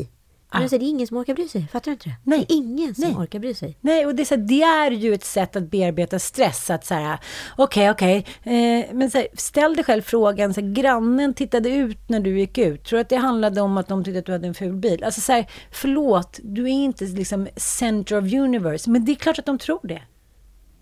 [0.51, 2.15] Men alltså, det är ingen som orkar bry sig, fattar du inte det?
[2.23, 2.45] Nej.
[2.47, 3.15] Det är ingen som Nej.
[3.15, 3.77] orkar bry sig.
[3.81, 6.69] Nej, och det är, så här, det är ju ett sätt att bearbeta stress.
[6.69, 7.19] Att så här,
[7.57, 8.25] okej, okej.
[8.43, 12.39] Eh, men så här, ställ dig själv frågan, så här, grannen tittade ut när du
[12.39, 12.83] gick ut.
[12.83, 15.03] Tror du att det handlade om att de tyckte att du hade en ful bil?
[15.03, 18.89] Alltså så här, förlåt, du är inte liksom center of universe.
[18.89, 20.01] Men det är klart att de tror det.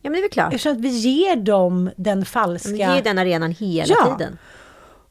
[0.01, 0.53] Ja, men det är väl klart.
[0.53, 2.69] Eftersom att vi ger dem den falska...
[2.71, 4.17] Det är ju den arenan hela Ja.
[4.17, 4.37] tiden.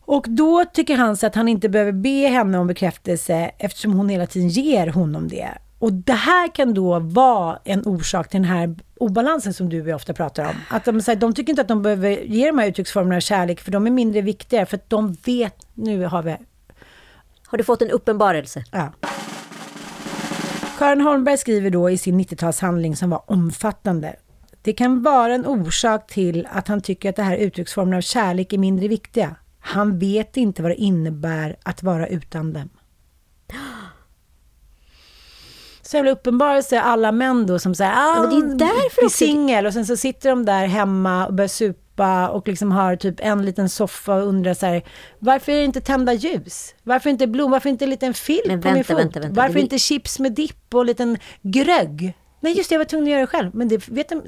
[0.06, 4.08] Och då tycker han så att han inte behöver be henne om bekräftelse eftersom hon
[4.08, 5.48] hela tiden ger honom det.
[5.78, 9.88] Och det här kan då vara en orsak till den här obalansen som du och
[9.88, 10.54] jag ofta pratar om.
[10.70, 13.60] Att de, så här, de tycker inte att de behöver ge de här uttrycksformerna kärlek
[13.60, 16.36] för de är mindre viktiga för att de vet, nu har vi
[17.46, 18.64] Har du fått en uppenbarelse?
[18.72, 18.92] Ja.
[20.78, 24.16] Karin Holmberg skriver då i sin 90-talshandling som var omfattande.
[24.62, 28.52] Det kan vara en orsak till att han tycker att det här uttrycksformen av kärlek
[28.52, 29.36] är mindre viktiga.
[29.66, 32.68] Han vet inte vad det innebär att vara utan dem.
[35.82, 39.16] Så jävla uppenbarelse alla män då som säger ah, men det är därför blir också-
[39.16, 43.14] singel och sen så sitter de där hemma och börjar supa och liksom har typ
[43.18, 44.82] en liten soffa och undrar så här
[45.18, 46.74] varför är det inte tända ljus?
[46.82, 47.50] Varför inte blom?
[47.50, 48.98] Varför inte en liten filt på min vänta, fot?
[48.98, 49.40] vänta, vänta.
[49.40, 52.14] Varför blir- inte chips med dipp och en liten glögg?
[52.46, 53.50] Nej just det, jag var tvungen att göra det själv.
[53.54, 54.22] Men det vet de,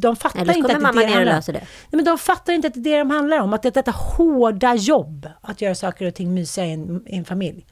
[0.00, 1.42] de fattar Eller inte att det är det och handlar om.
[1.46, 1.52] det.
[1.52, 3.52] Nej, men de fattar inte att det är det de handlar om.
[3.52, 7.16] Att det är detta hårda jobb att göra saker och ting mysiga i en, i
[7.16, 7.66] en familj.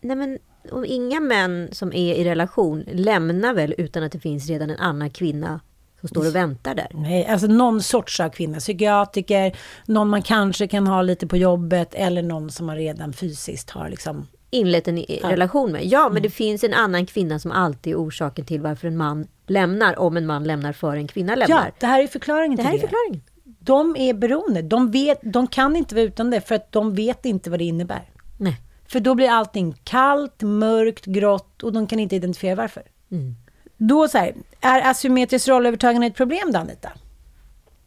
[0.00, 0.38] Nej men
[0.72, 4.78] om inga män som är i relation lämnar väl utan att det finns redan en
[4.78, 5.60] annan kvinna
[6.00, 6.88] som står och väntar där.
[6.94, 8.58] Nej, alltså någon sorts av kvinna.
[8.58, 9.56] Psykiatriker,
[9.86, 13.88] någon man kanske kan ha lite på jobbet eller någon som man redan fysiskt har
[13.88, 14.26] liksom...
[14.50, 15.84] Inlett en i- relation med.
[15.86, 19.26] Ja, men det finns en annan kvinna som alltid är orsaken till varför en man
[19.46, 21.56] lämnar, om en man lämnar för en kvinna lämnar.
[21.56, 22.86] Ja, det här är förklaringen det till här är det.
[22.88, 23.22] förklaringen.
[23.60, 24.62] De är beroende.
[24.62, 27.64] De, vet, de kan inte vara utan det för att de vet inte vad det
[27.64, 28.02] innebär.
[28.38, 28.56] Nej.
[28.88, 32.82] För då blir allting kallt, mörkt, grått och de kan inte identifiera varför.
[33.10, 33.34] Mm.
[33.76, 36.88] Då så här, är asymmetriskt rollövertagande ett problem då Anita?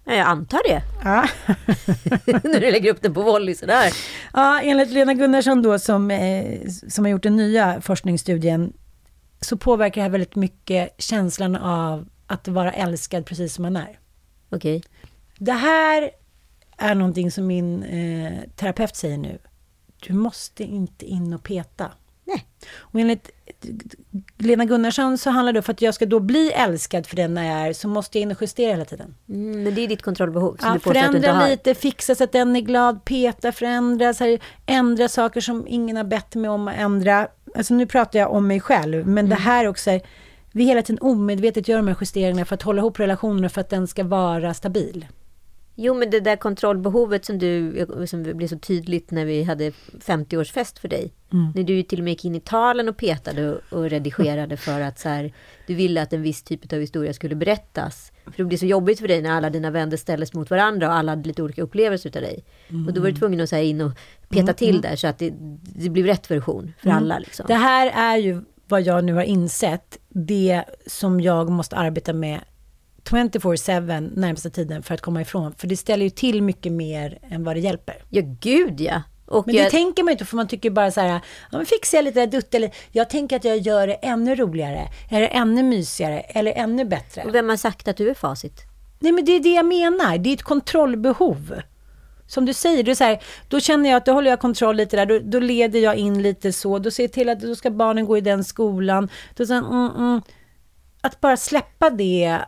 [0.06, 0.82] Ja, jag antar det.
[1.04, 1.26] Ja.
[2.44, 3.94] När du lägger upp den på volley sådär.
[4.34, 8.74] Ja, enligt Lena Gunnarsson då som, eh, som har gjort den nya forskningsstudien
[9.42, 14.00] så påverkar det här väldigt mycket känslan av att vara älskad precis som man är.
[14.50, 14.84] Okej.
[15.38, 16.12] Det här
[16.78, 19.40] är någonting som min eh, terapeut säger nu.
[20.08, 21.92] Du måste inte in och peta.
[22.34, 22.46] Nej.
[22.78, 23.30] Och enligt
[24.38, 27.38] Lena Gunnarsson så handlar det om för att jag ska då bli älskad för den
[27.38, 29.16] jag är så måste jag in och justera hela tiden.
[29.30, 31.50] Mm, men det är ditt kontrollbehov som Ja, du påstår att du inte förändra har.
[31.50, 35.98] lite, fixa så att den är glad, peta, förändra, så här, ändra saker som ingen
[35.98, 37.28] har bett mig om att ändra.
[37.56, 39.30] Alltså nu pratar jag om mig själv, men Mm.
[39.30, 40.02] det här också är,
[40.52, 43.70] vi hela tiden omedvetet gör de här justeringarna för att hålla ihop relationen för att
[43.70, 45.06] den ska vara stabil.
[45.76, 49.70] Jo, men det där kontrollbehovet som du, som blev så tydligt när vi hade
[50.00, 51.14] 50-årsfest för dig.
[51.34, 51.52] Mm.
[51.56, 54.82] När du till och med gick in i talen och petade och, och redigerade för
[54.82, 55.34] att så här,
[55.68, 58.12] du ville att en viss typ av historia skulle berättas.
[58.26, 60.94] För det blev så jobbigt för dig när alla dina vänner ställdes mot varandra och
[60.94, 62.44] alla hade lite olika upplevelser utav dig.
[62.88, 63.92] Och då var du tvungen att så här, in och
[64.30, 67.20] peta till där så att det, det blev rätt version för alla.
[67.20, 67.46] Liksom.
[67.48, 72.40] Det här är ju vad jag nu har insett, det som jag måste arbeta med
[73.04, 75.54] 24-7 närmsta tiden för att komma ifrån.
[75.58, 78.04] För det ställer ju till mycket mer än vad det hjälper.
[78.10, 79.02] Ja, gud ja.
[79.32, 81.10] Och Men det jag, tänker man inte, för man tycker bara så här,
[81.52, 84.36] ja men fixar jag lite där dutt, eller jag tänker att jag gör det ännu
[84.36, 87.24] roligare, eller ännu mysigare, eller ännu bättre.
[87.24, 88.62] och vem har sagt att du är facit?
[89.00, 91.62] Nej men det är det jag menar, det är ett kontrollbehov.
[92.28, 94.76] Som du säger, det är så här, då känner jag att då håller jag kontroll
[94.76, 97.56] lite där, då, då leder jag in lite så, då ser jag till att då
[97.56, 99.10] ska barnen gå i den skolan.
[99.36, 100.22] Då så, mm, mm,
[101.02, 102.40] att bara släppa det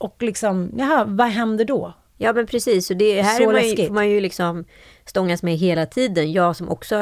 [0.00, 1.92] och liksom, jaha, vad händer då?
[2.18, 4.64] Ja men precis, och det här är man ju, får man ju liksom
[5.04, 6.32] stångas med hela tiden.
[6.32, 6.96] Jag som också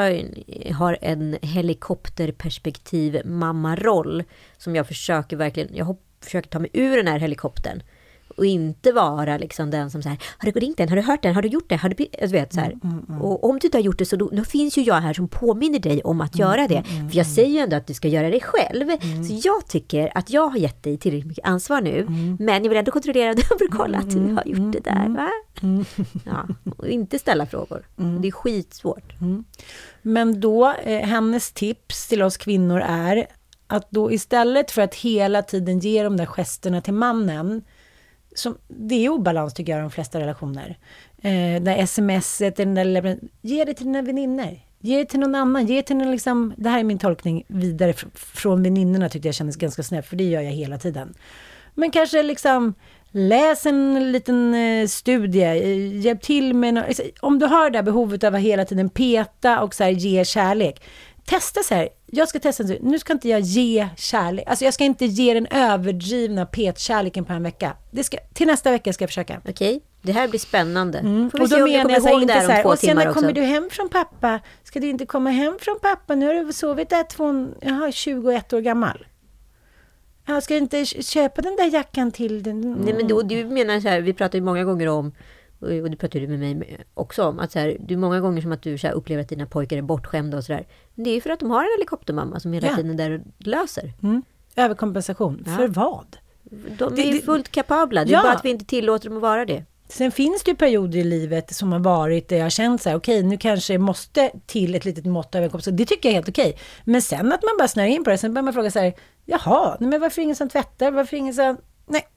[0.74, 4.24] har- en helikopterperspektiv mammaroll
[4.59, 7.82] som jag försöker verkligen, jag försöker ta mig ur den här helikoptern.
[8.39, 11.34] Och inte vara liksom den som säger har du ringt den, har du hört den,
[11.34, 11.95] har du gjort det, har du...
[11.95, 12.76] bli-" Jag vet, så här.
[12.84, 15.12] Mm, Och om du inte har gjort det så då, då finns ju jag här
[15.14, 17.11] som påminner dig om att göra Mm, det.
[17.11, 18.86] För jag säger ju ändå att du ska göra det själv.
[19.28, 22.01] Så jag tycker att jag har gett dig tillräckligt mycket ansvar nu.
[22.01, 22.36] Mm.
[22.41, 23.39] Men jag vill ändå kontrollera att
[23.70, 25.09] kolla att du har gjort det där.
[25.09, 25.28] Va?
[26.24, 27.86] Ja, och inte ställa frågor.
[27.99, 28.22] Mm.
[28.22, 29.12] Det är skitsvårt.
[30.03, 33.26] Men då, eh, hennes tips till oss kvinnor är
[33.66, 37.62] att då istället för att hela tiden ge de där gesterna till mannen,
[38.34, 40.78] som, det är obalans tycker jag i de flesta relationer.
[41.22, 44.58] Eh, det smset, den där, lilla- ge det till dina väninnor.
[44.80, 45.66] Ge det till någon annan.
[45.66, 49.28] Ge det till någon liksom, det här är min tolkning vidare fr- från väninnorna tyckte
[49.28, 51.14] jag kändes ganska snäll, för det gör jag hela tiden.
[51.74, 52.74] Men kanske liksom
[53.10, 57.00] läs en liten eh, studie, eh, hjälp till med något.
[57.20, 60.24] Om du har det där behovet av att hela tiden peta och så här, ge
[60.24, 60.82] kärlek,
[61.28, 64.74] testa så här, jag ska testa, nu Nu ska inte jag ge kärlek, alltså jag
[64.74, 67.76] ska inte ge den överdrivna petkärleken på en vecka.
[67.90, 69.40] Det ska, till nästa vecka ska jag försöka.
[69.48, 70.98] Okej, det här blir spännande.
[70.98, 71.30] Mm.
[71.32, 73.42] Och då menar kommer jag så här, inte så här, och sen när kommer du
[73.42, 74.40] hem från pappa?
[74.64, 76.14] Ska du inte komma hem från pappa?
[76.14, 79.06] Nu har du sovit där två, jaha, 21 år gammal.
[80.26, 82.72] Jag ska inte köpa den där jackan till den.
[82.72, 85.12] Nej men då, du menar så här, vi pratar ju många gånger om
[85.61, 88.52] och det pratar du med mig också om, att så här, är många gånger som
[88.52, 90.66] att du så upplever att dina pojkar är bortskämda och sådär.
[90.94, 92.76] Men det är ju för att de har en helikoptermamma som hela Ja.
[92.76, 93.92] tiden är där och löser.
[94.02, 94.22] Mm.
[94.56, 95.42] Överkompensation.
[95.46, 95.56] Ja.
[95.56, 96.16] För vad?
[96.78, 98.22] De Det- är det- fullt kapabla, det är Ja.
[98.22, 99.64] bara att vi inte tillåter dem att vara det.
[99.88, 102.88] Sen finns det ju perioder i livet som har varit där jag har känt så
[102.88, 105.76] här, okej, nu kanske det måste till ett litet mått av överkompensation.
[105.76, 106.59] Det tycker jag är helt okej.
[106.84, 108.94] Men sen att man bara snöar in på det, sen börjar man fråga så här,
[109.26, 110.90] jaha, men varför är ingen som tvättar?
[110.90, 111.56] Varför är ingen som...
[111.89, 112.09] Nej,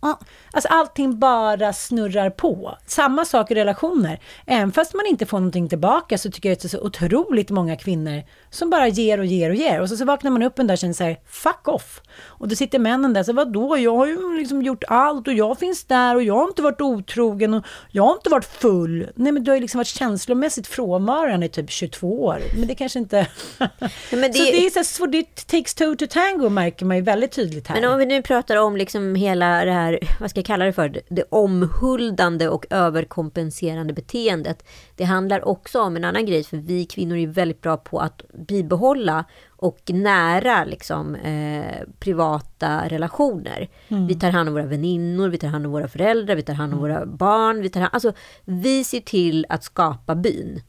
[0.51, 2.77] alltså allting bara snurrar på.
[2.85, 4.19] Samma sak i relationer.
[4.45, 7.49] Även fast man inte får någonting tillbaka så tycker jag att det är så otroligt
[7.49, 9.81] många kvinnor som bara ger och ger och ger.
[9.81, 12.01] Och så, så vaknar man upp en dag och känner så här, fuck off.
[12.25, 15.59] Och då sitter männen där, så vadå, jag har ju liksom gjort allt och jag
[15.59, 19.07] finns där och jag har inte varit otrogen och jag har inte varit full.
[19.15, 22.39] Nej men du har ju liksom varit känslomässigt frånvarande i typ 22 år.
[22.59, 23.27] Men det kanske inte...
[23.57, 23.69] men
[24.21, 27.03] det- Så det är så, här, så det takes two to tango märker man ju
[27.03, 27.81] väldigt tydligt här.
[27.81, 30.73] Men om vi nu pratar om liksom hela det här, vad ska jag kalla det
[30.73, 34.63] för, det omhuldande och överkompenserande beteendet.
[34.95, 38.21] Det handlar också om en annan grej, för vi kvinnor är väldigt bra på att
[38.47, 43.69] bibehålla och nära liksom, eh, privata relationer.
[44.07, 46.73] Vi tar hand om våra väninnor, vi tar hand om våra föräldrar, vi tar hand
[46.73, 47.61] om våra barn.
[47.61, 48.13] Vi, tar hand, alltså,
[48.45, 50.61] vi ser till att skapa byn.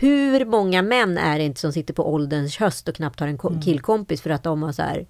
[0.00, 3.38] Hur många män är det inte som sitter på ålderns höst och knappt har en
[3.38, 5.06] ko- killkompis för att de har så här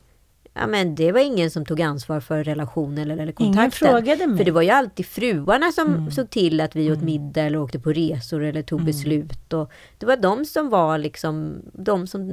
[0.60, 3.70] Ja men det var ingen som tog ansvar för relationen eller, eller kontakten.
[3.70, 4.24] frågade mig.
[4.24, 4.36] Mm.
[4.36, 7.78] För det var ju alltid fruarna som såg till att vi åt middag eller åkte
[7.78, 9.52] på resor eller tog beslut.
[9.52, 12.32] Och det var de som var liksom, de som,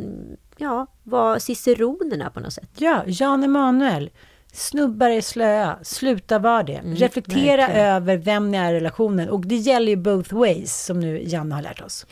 [0.58, 2.70] ja, var ciceronerna på något sätt.
[2.78, 4.10] Ja, Jan Emanuel.
[4.54, 6.82] Snubbar är slöa, sluta vara det.
[6.86, 7.86] Reflektera verkligen.
[7.88, 9.30] över vem ni är i relationen.
[9.30, 12.06] Och det gäller ju both ways, som nu Janne har lärt oss.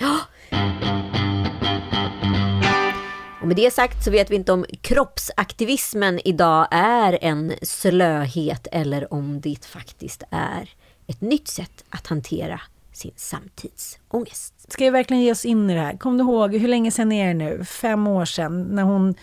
[3.45, 9.13] Och med det sagt så vet vi inte om kroppsaktivismen idag är en slöhet eller
[9.13, 10.69] om det faktiskt är
[11.07, 12.61] ett nytt sätt att hantera
[12.93, 14.71] sin samtidsångest.
[14.71, 15.97] Ska vi verkligen ge oss in i det här?
[15.97, 17.65] Kom du ihåg, hur länge sedan är det nu?
[17.65, 19.15] Fem år sedan, när hon,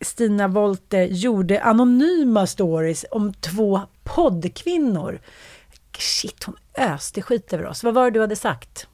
[0.00, 5.20] Stina Wolter, gjorde anonyma stories om två poddkvinnor.
[5.98, 7.84] Shit, hon öste skit över oss.
[7.84, 8.86] Vad var det du hade sagt?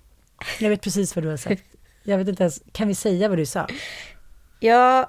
[0.58, 1.64] Jag vet precis vad du har sagt.
[2.04, 3.66] Jag vet inte ens, kan vi säga vad du sa?
[4.62, 5.08] Ja...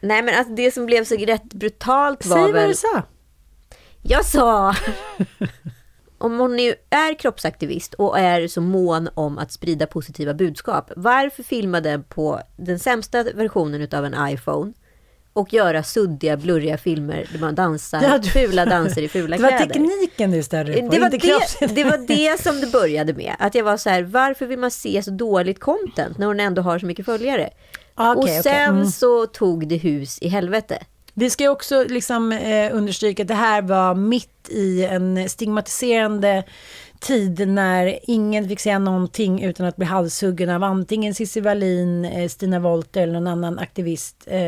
[0.00, 2.68] Nej men alltså det som blev så rätt brutalt var Säg vad väl...
[2.68, 3.02] du sa.
[4.02, 4.74] Jag sa...
[6.20, 11.42] Om hon nu är kroppsaktivist och är så mån om att sprida positiva budskap, varför
[11.42, 14.72] filma den på den sämsta versionen utav en iPhone
[15.32, 19.42] och göra suddiga, blurriga filmer där man dansar Ja, du- fula danser i fula Det
[19.42, 19.66] var kläder?
[19.66, 21.26] tekniken du störde på, det var inte
[21.60, 23.36] det, det var det som det började med.
[23.38, 26.62] Att jag var så här, varför vill man se så dåligt content när hon ändå
[26.62, 27.50] har så mycket följare?
[27.98, 28.86] Ah, okej, och sen Mm.
[28.90, 30.78] så tog det hus i helvete.
[31.14, 36.44] Vi ska också liksom, eh, understryka att det här var mitt i en stigmatiserande
[37.00, 42.28] tid när ingen fick säga någonting utan att bli halshuggen av antingen Cissi Wallin, eh,
[42.28, 44.40] Stina Wolter eller någon annan aktivist, eh,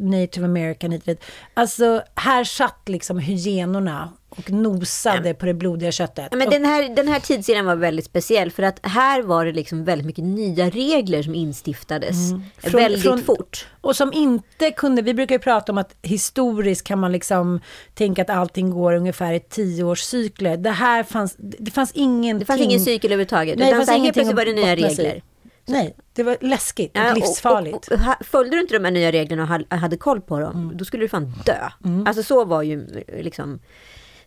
[0.00, 1.24] Native American hit och dit.
[1.54, 6.28] Alltså, här satt liksom hyenorna och nosade på det blodiga köttet.
[6.30, 9.52] Ja, Men den här, den här tidsserien var väldigt speciell för att här var det
[9.52, 12.42] liksom väldigt mycket nya regler som instiftades Mm.
[12.58, 13.66] Från- väldigt från- fort.
[13.80, 17.60] Och som inte kunde, vi brukar ju prata om att historiskt kan man liksom
[17.94, 20.56] tänka att allting går ungefär i tioårscykler.
[20.56, 22.38] Det här fanns, det fanns ingenting.
[22.38, 23.58] Det fanns ingen cykel överhuvudtaget.
[23.58, 25.22] Nej, det utan fanns så här, helt plötsligt var det nya regler.
[25.68, 27.88] Nej, det var läskigt och Ja, livsfarligt.
[27.88, 30.40] Och, och, och, följde du inte de här nya reglerna och ha- hade koll på
[30.40, 30.76] dem, Mm.
[30.76, 31.68] då skulle du fan dö.
[32.06, 32.86] Alltså så var ju
[33.18, 33.58] liksom...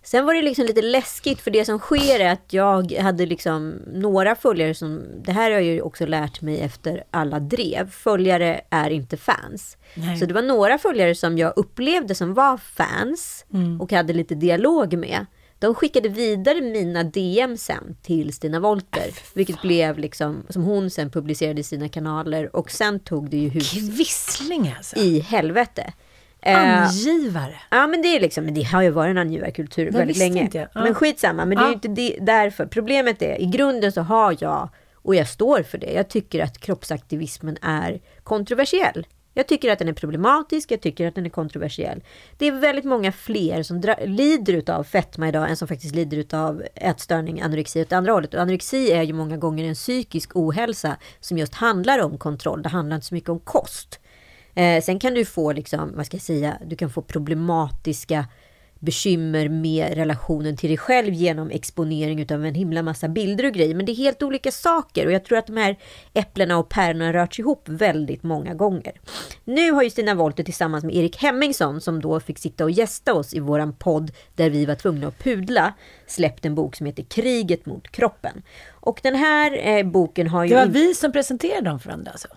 [0.04, 3.70] Sen var det liksom lite läskigt för det som sker är att jag hade liksom
[3.94, 8.62] några följare som, det här har jag ju också lärt mig efter alla drev, följare
[8.70, 9.78] är inte fans.
[9.94, 10.18] Nej.
[10.18, 13.82] Så det var några följare som jag upplevde som var fans Mm.
[13.82, 15.26] och hade lite dialog med.
[15.60, 21.10] De skickade vidare mina DM sen till Stina Wolter, vilket blev liksom, som hon sen
[21.10, 24.96] publicerade i sina kanaler och sen tog det ju hus Kvissling alltså.
[25.00, 25.94] i helvete.
[26.42, 27.56] Eh, Angivare.
[27.70, 30.42] Ja men det är liksom, det har ju varit en angivarkultur väldigt länge.
[30.42, 30.68] inte jag.
[30.74, 30.84] Ja.
[30.84, 32.66] Men skitsamma, men det är ju inte det, därför.
[32.66, 36.58] Problemet är, i grunden så har jag, och jag står för det, jag tycker att
[36.58, 39.08] kroppsaktivismen är kontroversiell.
[39.34, 42.04] Jag tycker att den är problematisk, jag tycker att den är kontroversiell.
[42.38, 46.18] Det är väldigt många fler som dra- lider utav fetma idag än som faktiskt lider
[46.18, 48.34] utav ätstörning, anorexi åt andra hållet.
[48.34, 52.62] Och anorexi är ju många gånger en psykisk ohälsa som just handlar om kontroll.
[52.62, 54.00] Det handlar inte så mycket om kost.
[54.60, 58.26] Eh, sen kan du få, liksom, vad ska jag säga, du kan få problematiska
[58.80, 63.76] bekymmer med relationen till dig själv genom exponering utav en himla massa bilder och grejer.
[63.76, 65.78] Men det är helt olika saker och jag tror att de här
[66.14, 69.02] äpplena och päronen har rört sig ihop väldigt många gånger.
[69.44, 73.14] Nu har ju Stina Wollter tillsammans med Erik Hemmingsson som då fick sitta och gästa
[73.14, 75.74] oss i våran podd där vi var tvungna att pudla
[76.08, 78.42] släppt en bok som heter Kriget mot kroppen.
[78.70, 80.50] Och den här eh, boken har ju...
[80.50, 82.28] Det var vi som presenterade dem för varandra alltså.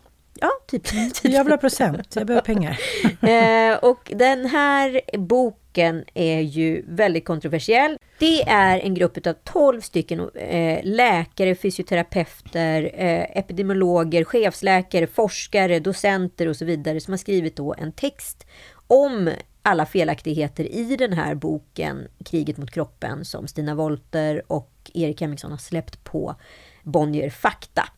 [0.43, 0.85] Ja, typ.
[1.15, 1.33] typ.
[1.33, 2.79] Jag vill ha procent, jag behöver pengar.
[3.23, 7.97] Eh, och den här boken är ju väldigt kontroversiell.
[8.19, 16.49] Det är en grupp av 12 stycken eh, läkare, fysioterapeuter, eh, epidemiologer, chefsläkare, forskare, docenter
[16.49, 18.47] och så vidare som har skrivit då en text
[18.87, 19.31] om
[19.63, 25.51] alla felaktigheter i den här boken Kriget mot kroppen som Stina Wolter och Erik Hemmingsson
[25.51, 26.35] har släppt på
[26.83, 27.89] Bonnier Fakta.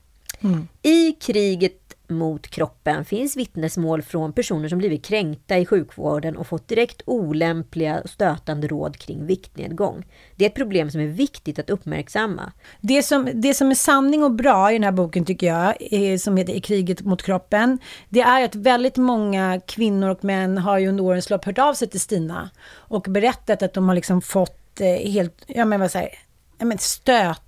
[0.40, 0.68] Mm.
[0.82, 1.83] I kriget
[2.14, 8.00] mot kroppen finns vittnesmål från personer som blivit kränkta i sjukvården och fått direkt olämpliga
[8.00, 10.06] och stötande råd kring viktnedgång.
[10.36, 12.52] Det är ett problem som är viktigt att uppmärksamma.
[12.80, 16.18] Det som, det som är sanning och bra i den här boken tycker jag, är,
[16.18, 20.78] som heter I kriget mot kroppen, det är att väldigt många kvinnor och män har
[20.78, 24.22] ju under årens lopp hört av sig till Stina och berättat att de har liksom
[24.22, 26.18] fått eh, helt, ja men vad säger
[26.58, 26.78] ja, men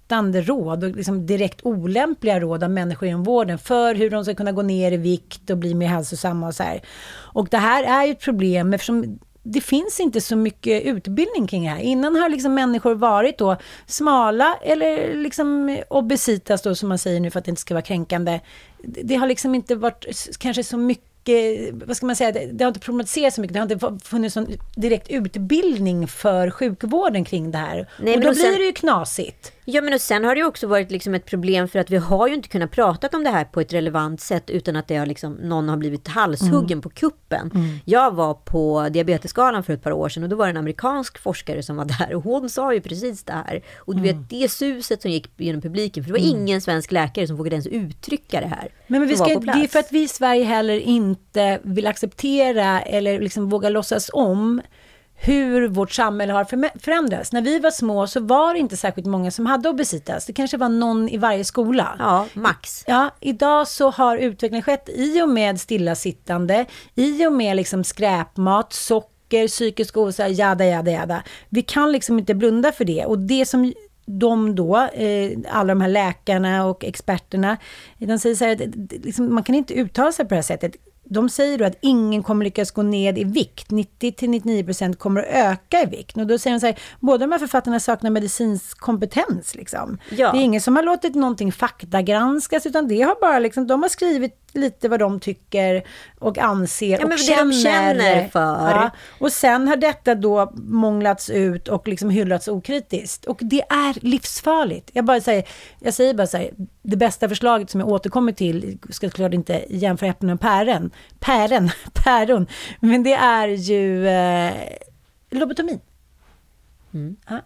[0.06, 4.34] stötande råd och liksom direkt olämpliga råd av människor inom vården för hur de ska
[4.34, 6.80] kunna gå ner i vikt och bli mer hälsosamma och så här.
[7.34, 11.62] Och det här är ju ett problem eftersom det finns inte så mycket utbildning kring
[11.62, 11.80] det här.
[11.80, 17.30] Innan har liksom människor varit då smala eller liksom obesitas då som man säger nu
[17.30, 18.40] för att det inte ska vara kränkande.
[18.82, 20.06] Det har liksom inte varit
[20.38, 21.06] kanske så mycket
[21.72, 24.36] vad ska man säga, det, det har inte problematiserats så mycket, det har inte funnits
[24.36, 24.46] någon
[24.76, 27.90] direkt utbildning för sjukvården kring det här.
[27.98, 29.55] Nej, och då blir det ju knasigt.
[29.68, 31.96] Ja, men och sen har det ju också varit liksom ett problem för att vi
[31.96, 34.96] har ju inte kunnat prata om det här på ett relevant sätt utan att det
[34.96, 37.50] har liksom, någon har blivit halshuggen på kuppen.
[37.84, 41.18] Jag var på Diabetesgalan för ett par år sedan och då var det en amerikansk
[41.18, 43.62] forskare som var där och hon sa ju precis det här.
[43.76, 47.26] Och du vet, det suset som gick genom publiken, för det var ingen svensk läkare
[47.26, 48.68] som vågade ens uttrycka det här.
[48.86, 52.80] Men, men vi ska, det är för att vi i Sverige heller inte vill acceptera
[52.80, 54.60] eller liksom våga låtsas om
[55.18, 56.44] hur vårt samhälle har
[56.78, 57.32] förändrats.
[57.32, 60.26] När vi var små så var det inte särskilt många som hade obesitas.
[60.26, 61.96] Det kanske var någon i varje skola.
[61.98, 62.84] Ja, max.
[62.86, 68.72] Ja, idag så har utvecklingen skett i och med stillasittande, i och med liksom skräpmat,
[68.72, 71.22] socker, psykisk ohälsa, jada, jada, jada.
[71.48, 73.04] Vi kan liksom inte blunda för det.
[73.04, 73.72] Och det som
[74.06, 77.56] de då, eh, alla de här läkarna och experterna,
[77.98, 80.76] de säger så här, att liksom, man kan inte uttala sig på det här sättet.
[81.08, 83.70] De säger då att ingen kommer lyckas gå ned i vikt.
[83.70, 86.16] 90-99% kommer att öka i vikt.
[86.16, 89.54] Och då säger de så här, båda de här författarna saknar medicinsk kompetens.
[89.54, 89.98] Liksom.
[90.10, 90.32] Ja.
[90.32, 93.88] Det är ingen som har låtit någonting faktagranskas, utan det har bara liksom, de har
[93.88, 95.82] skrivit lite vad de tycker
[96.18, 97.44] och anser Ja, och känner.
[97.44, 98.70] de känner för.
[98.70, 103.24] Ja, och sen har detta då månglats ut och liksom hyllats okritiskt.
[103.24, 104.90] Och det är livsfarligt.
[104.92, 105.48] Jag, bara säger,
[105.80, 106.50] jag säger bara så här,
[106.82, 110.90] det bästa förslaget som jag återkommer till, ska såklart inte jämföra äpplen och päron,
[111.20, 112.46] päron, päron,
[112.80, 114.54] men det är ju eh,
[115.30, 115.80] lobotomin.
[116.94, 117.16] Mm.
[117.28, 117.40] Ja.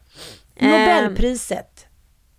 [0.60, 1.86] Nobelpriset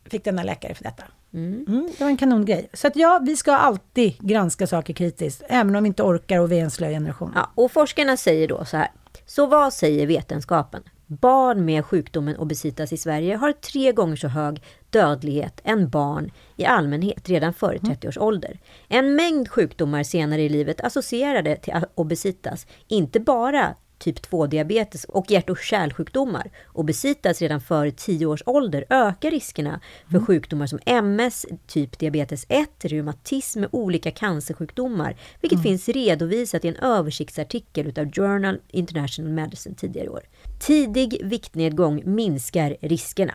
[0.09, 1.03] fick denna läkare för detta.
[1.34, 2.69] Mm, det var en kanongrej.
[2.73, 6.51] Så att ja, vi ska alltid granska saker kritiskt, även om vi inte orkar och
[6.51, 7.32] vi är en slö generation.
[7.36, 8.91] Ja, och forskarna säger då så här.
[9.25, 10.84] Så vad säger vetenskapen?
[11.07, 16.65] Barn med sjukdomen obesitas i Sverige har tre gånger så hög dödlighet än barn i
[16.65, 18.59] allmänhet redan före 30 års ålder.
[18.88, 25.49] En mängd sjukdomar senare i livet associerade till obesitas, inte bara typ 2-diabetes och hjärt
[25.49, 26.51] och kärlsjukdomar.
[26.73, 29.81] Obesitas redan före 10 års ålder ökar riskerna
[30.11, 36.67] för sjukdomar som MS, typ diabetes 1, reumatism med olika cancersjukdomar, vilket finns redovisat i
[36.67, 40.21] en översiktsartikel utav Journal International Medicine tidigare i år.
[40.59, 43.33] Tidig viktnedgång minskar riskerna.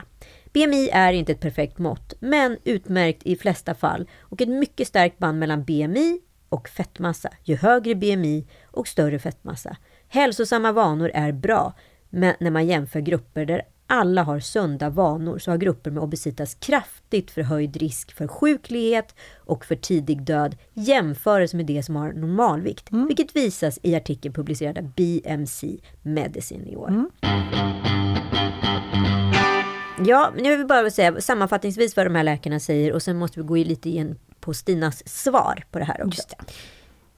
[0.52, 5.18] BMI är inte ett perfekt mått, men utmärkt i flesta fall och ett mycket starkt
[5.18, 7.28] band mellan BMI och fettmassa.
[7.44, 9.76] Ju högre BMI och större fettmassa.
[10.09, 11.72] Hälsosamma vanor är bra,
[12.11, 16.54] men när man jämför grupper där alla har sunda vanor så har grupper med obesitas
[16.54, 22.88] kraftigt förhöjd risk för sjuklighet och för tidig död jämförelse med de som har normalvikt,
[22.90, 27.11] vilket visas i artikeln publicerad av BMC Medicine i år.
[30.07, 33.40] Ja, nu vill vi bara säga sammanfattningsvis vad de här läkarna säger och sen måste
[33.40, 36.22] vi gå lite in på Stinas svar på det här också.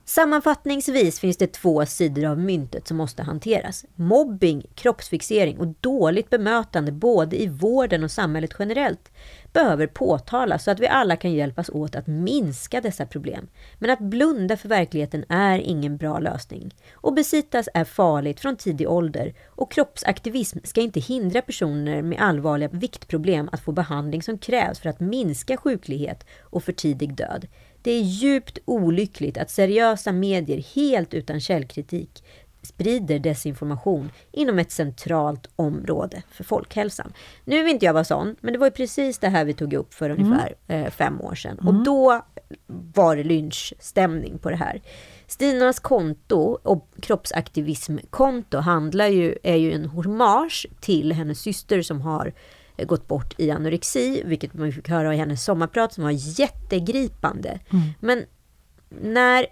[0.09, 3.85] Sammanfattningsvis finns det två sidor av myntet som måste hanteras.
[3.95, 9.11] Mobbing, kroppsfixering och dåligt bemötande både i vården och samhället generellt
[9.53, 13.49] behöver påtalas så att vi alla kan hjälpas åt att minska dessa problem.
[13.79, 16.75] Men att blunda för verkligheten är ingen bra lösning.
[17.01, 23.49] Obesitas är farligt från tidig ålder och kroppsaktivism ska inte hindra personer med allvarliga viktproblem
[23.53, 27.47] att få behandling som krävs för att minska sjuklighet och för tidig död.
[27.89, 32.24] Det är djupt olyckligt att seriösa medier helt utan källkritik
[32.62, 37.12] sprider desinformation inom ett centralt område för folkhälsan.
[37.45, 39.72] Nu vill inte jag vara sån, men det var ju precis det här vi tog
[39.72, 41.59] upp för ungefär eh, fem år sedan.
[41.59, 42.24] Och då
[42.95, 44.82] var det lynchstämning på det här.
[45.26, 52.32] Stinas konto och kroppsaktivismkonto handlar ju, är ju en hommage till hennes syster som har
[52.85, 56.11] gått bort i anorexi, vilket man fick höra i hennes sommarprat som var
[56.41, 57.59] jättegripande.
[58.01, 58.24] Men
[58.89, 59.47] när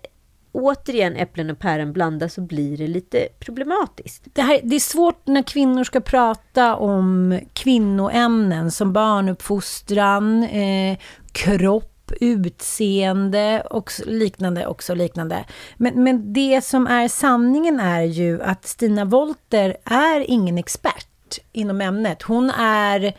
[0.56, 4.24] återigen äpplen och päron blandas så blir det lite problematiskt.
[4.32, 10.98] Det, här, det är svårt när kvinnor ska prata om kvinnoämnen som barnuppfostran, eh,
[11.32, 14.66] kropp, utseende och liknande.
[14.66, 15.44] Också liknande.
[15.76, 21.05] Men, men det som är sanningen är ju att Stina Wolter är ingen expert
[21.52, 22.22] inom ämnet.
[22.22, 23.14] Hon är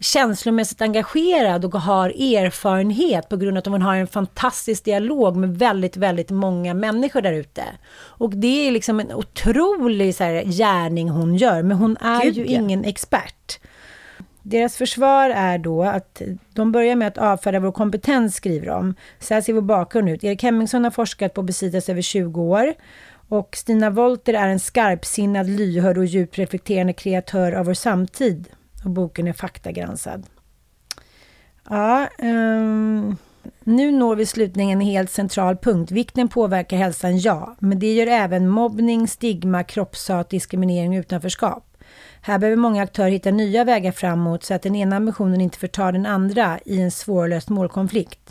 [0.00, 5.58] känslomässigt engagerad och har erfarenhet på grund av att hon har en fantastisk dialog med
[5.58, 7.64] väldigt, väldigt många människor där ute.
[7.92, 12.36] Och det är liksom en otrolig så här, gärning hon gör, men hon är Gud,
[12.36, 12.60] ju ja.
[12.60, 13.60] ingen expert.
[14.42, 16.22] Deras försvar är då att
[16.54, 18.94] de börjar med att avfärda vår kompetens, skriver de.
[19.18, 20.24] Så här ser vår bakgrund ut.
[20.24, 22.74] Erik Hemmingsson har forskat på besidas över 20 år.
[23.30, 28.48] Och Stina Wolter är en skarpsinnad, lyhörd och djupt reflekterande kreatör av vår samtid.
[28.84, 30.26] Och boken är faktagranskad.
[31.68, 33.16] Ja, um,
[33.64, 35.90] nu når vi slutligen en helt central punkt.
[35.90, 37.56] Vikten påverkar hälsan, ja.
[37.58, 41.76] Men det gör även mobbning, stigma, kroppshat, diskriminering och utanförskap.
[42.20, 45.92] Här behöver många aktörer hitta nya vägar framåt så att den ena ambitionen inte förtar
[45.92, 48.29] den andra i en svårlöst målkonflikt.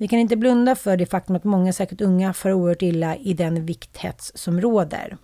[0.00, 3.34] Vi kan inte blunda för det faktum att många, säkert unga, far oerhört illa i
[3.34, 5.16] den vikthets som råder.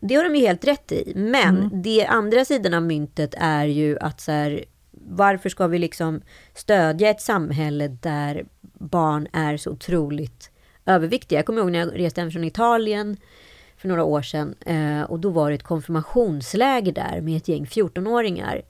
[0.00, 1.12] Det har de ju helt rätt i.
[1.16, 1.82] Men Mm.
[1.82, 6.22] det andra sidan av myntet är ju att så här, varför ska vi liksom
[6.54, 10.50] stödja ett samhälle där barn är så otroligt
[10.86, 11.38] överviktiga?
[11.38, 13.16] Jag kommer ihåg när jag reste hem från Italien
[13.76, 17.64] för några år sedan eh, och då var det ett konfirmationsläger där med ett gäng
[17.64, 18.62] 14-åringar.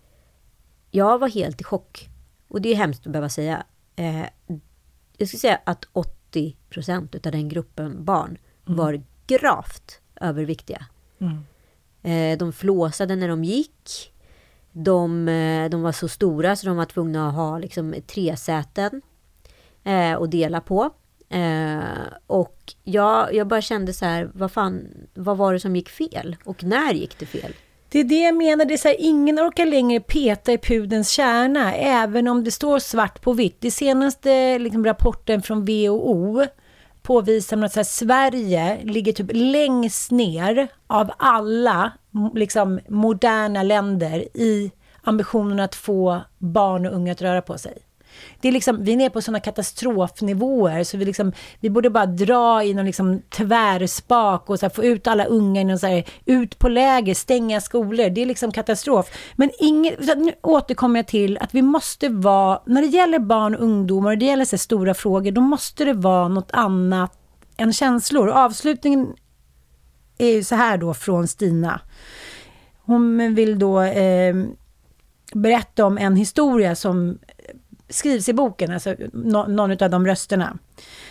[0.91, 2.09] Jag var helt i chock.
[2.49, 3.63] Och det är hemskt att behöva säga.
[5.23, 10.87] Jag skulle säga att 80 procent av den gruppen barn var gravt överviktiga.
[12.03, 14.13] Eh, de flåsade när de gick.
[14.73, 19.03] De, eh, de var så stora så de var tvungna att ha liksom tre säten
[19.85, 20.91] eh, att dela på.
[21.29, 21.83] Eh,
[22.27, 26.37] och jag, jag bara kände så här, vad fan, vad var det som gick fel?
[26.45, 27.53] Och när gick det fel?
[27.93, 31.11] Det är det jag menar, det är så här, ingen orkar längre peta i pudens
[31.11, 33.57] kärna, även om det står svart på vitt.
[33.61, 36.45] Det senaste liksom, rapporten från WHO
[37.03, 41.93] påvisar att så här, Sverige ligger typ längst ner av alla
[42.35, 44.73] liksom, moderna länder i
[45.03, 47.79] ambitionen att få barn och unga att röra på sig.
[48.41, 52.07] Det är liksom, vi är nere på sådana katastrofnivåer så vi, liksom, vi borde bara
[52.07, 55.87] dra i någon liksom tvärspak och så här, få ut alla unga i någon så
[55.87, 58.11] här, ut på läger, stänga skolor.
[58.11, 59.07] Det är liksom katastrof.
[59.37, 63.63] Men ingen, nu återkommer jag till att vi måste vara, när det gäller barn och
[63.63, 67.19] ungdomar och det gäller så här stora frågor, då måste det vara något annat
[67.57, 68.29] än känslor.
[68.29, 69.13] Avslutningen
[70.19, 71.81] är ju så här då från Stina.
[72.85, 74.35] Hon vill då eh,
[75.35, 77.19] berätta om en historia som
[77.93, 80.59] skrivs i boken, alltså någon av de rösterna.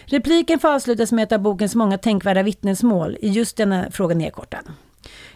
[0.06, 4.64] Repliken får avslutas med ett av bokens många tänkvärda vittnesmål i just denna fråga nedkortad.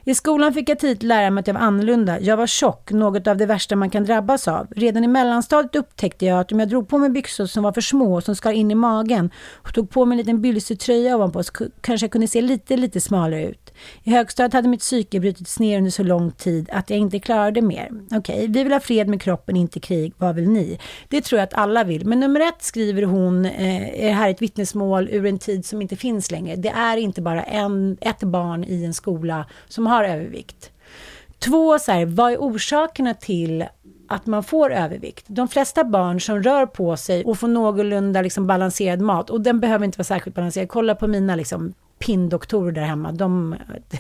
[0.04, 2.20] I skolan fick jag tidigt lära mig att jag var annorlunda.
[2.20, 4.68] Jag var tjock, något av det värsta man kan drabbas av.
[4.76, 7.82] Redan i mellanstadiet upptäckte jag att om jag drog på mig byxor som var för
[7.82, 11.16] små och som skar in i magen och tog på mig en liten bylsig tröja
[11.16, 13.65] ovanpå så kanske jag kunde se lite, lite smalare ut.
[14.04, 17.62] I högstadiet hade mitt psyke brutits ner under så lång tid att jag inte klarade
[17.62, 17.90] mer.
[18.12, 20.14] Okej, vi vill ha fred med kroppen, inte krig.
[20.18, 20.80] Vad vill ni?
[21.10, 22.06] Det tror jag att alla vill.
[22.06, 25.82] Men nummer ett skriver hon, eh, är det här ett vittnesmål ur en tid som
[25.82, 26.56] inte finns längre.
[26.56, 30.72] Det är inte bara en, ett barn i en skola som har övervikt.
[31.40, 33.66] Två, så här, vad är orsakerna till
[34.08, 35.26] att man får övervikt?
[35.28, 39.60] De flesta barn som rör på sig och får någorlunda liksom balanserad mat, och den
[39.60, 40.70] behöver inte vara särskilt balanserad.
[40.70, 41.74] Kolla på mina liksom,
[42.06, 43.12] pinndoktorer där hemma.
[43.12, 43.56] De,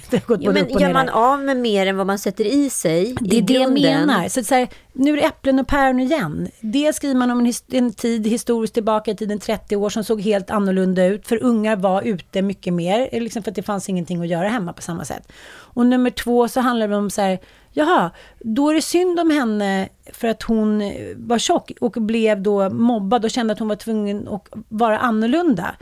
[0.10, 1.97] det har gått Jo, både men upp och gör ner man av med mer än
[1.97, 4.30] vad man sätter i sig Det är det jag menar.
[4.30, 6.47] Så, att så här, nu är det äpplen och päron igen.
[6.60, 10.22] Det skriver man om en, en tid historiskt tillbaka i tiden, 30 år, som såg
[10.22, 11.28] helt annorlunda ut.
[11.28, 14.74] För ungar var ute mycket mer, liksom för att det fanns ingenting att göra hemma
[14.74, 15.32] på samma sätt.
[15.47, 17.39] Och nummer två så handlar det om så här,
[17.72, 22.70] jaha, då är det synd om henne för att hon var tjock och blev då
[22.70, 25.76] mobbad och kände att hon var tvungen att vara annorlunda.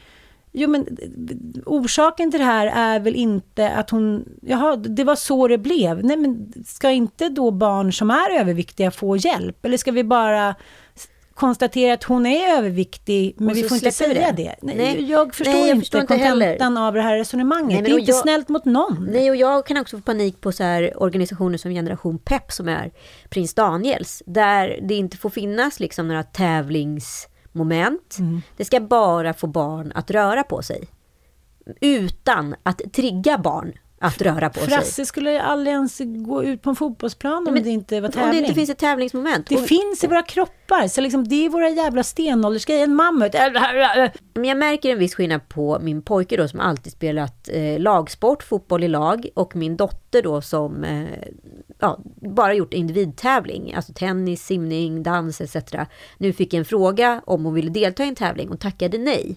[0.55, 0.87] Jo, men
[1.65, 6.05] orsaken till det här är väl inte att hon, jaha, det var så det blev.
[6.05, 9.65] Nej, men ska inte då barn som är överviktiga få hjälp?
[9.65, 10.55] Eller ska vi bara
[11.33, 14.43] konstatera att hon är överviktig, men vi får inte säga det?
[14.43, 14.55] det?
[14.61, 15.11] Nej, Nej.
[15.11, 17.67] jag förstår Nej, jag inte kontentan av det här resonemanget.
[17.67, 19.07] Nej, men det är inte jag- snällt mot någon.
[19.11, 22.69] Nej, och jag kan också få panik på så här organisationer som Generation Pep som
[22.69, 22.91] är
[23.29, 24.23] Prins Daniels.
[24.25, 26.23] Där det inte får finnas liksom några
[27.53, 28.17] moment.
[28.19, 28.41] Mm.
[28.57, 30.87] Det ska bara få barn att röra på sig.
[31.81, 33.73] Utan att trigga barn
[34.03, 34.67] att röra på sig.
[34.69, 38.11] Frasse skulle aldrig ens gå ut på en fotbollsplan om Men det inte var Om
[38.13, 38.31] tävling.
[38.31, 39.47] det inte finns ett tävlingsmoment.
[39.49, 42.83] Det Och- finns i våra kroppar, så liksom, det är våra jävla stenåldersgrejer.
[42.83, 43.33] En mammut.
[44.33, 48.43] Men jag märker en viss skillnad på min pojke då som alltid spelat eh, lagsport,
[48.43, 51.05] fotboll i lag och min dotter då som eh,
[51.79, 51.99] ja,
[52.35, 55.55] bara gjort individtävling, alltså tennis, simning, dans etc.
[56.17, 59.35] Nu fick jag en fråga om hon ville delta i en tävling och tackade nej.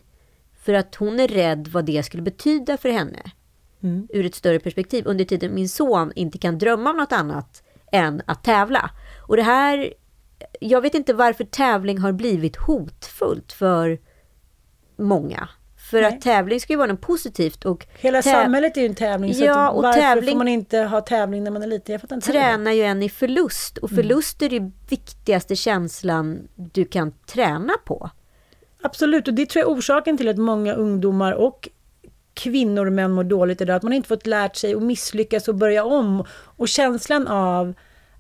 [0.64, 3.19] För att hon är rädd vad det skulle betyda för henne.
[4.11, 7.62] Ur ett större perspektiv under tiden min son inte kan drömma om något annat
[7.93, 8.91] än att tävla.
[9.29, 9.93] Och det här,
[10.61, 13.99] jag vet inte varför tävling har blivit hotfullt för
[14.99, 15.49] många.
[15.91, 16.14] För Nej.
[16.14, 19.35] att tävling ska ju vara något positivt och Hela samhället är ju en tävling.
[19.35, 21.93] Så Ja, och varför tävling- får man inte ha tävling när man är liten?
[21.93, 23.79] Jag fattar inte tränar ju en i förlust.
[23.79, 28.11] Och förlust är den viktigaste känslan du kan träna på.
[28.83, 31.68] Absolut, och det tror jag är orsaken till att många ungdomar och
[32.37, 33.76] kvinnor och män mår dåligt idag.
[33.76, 36.24] Att man inte fått lärt sig att misslyckas och börja om.
[36.30, 37.74] Och känslan av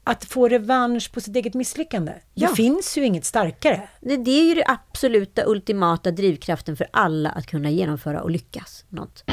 [0.04, 2.12] att få revansch på sitt eget misslyckande.
[2.34, 2.48] Ja.
[2.48, 3.88] Det finns ju inget starkare.
[4.00, 8.84] Det, det är ju det absoluta ultimata drivkraften för alla att kunna genomföra och lyckas.
[8.88, 9.24] Något.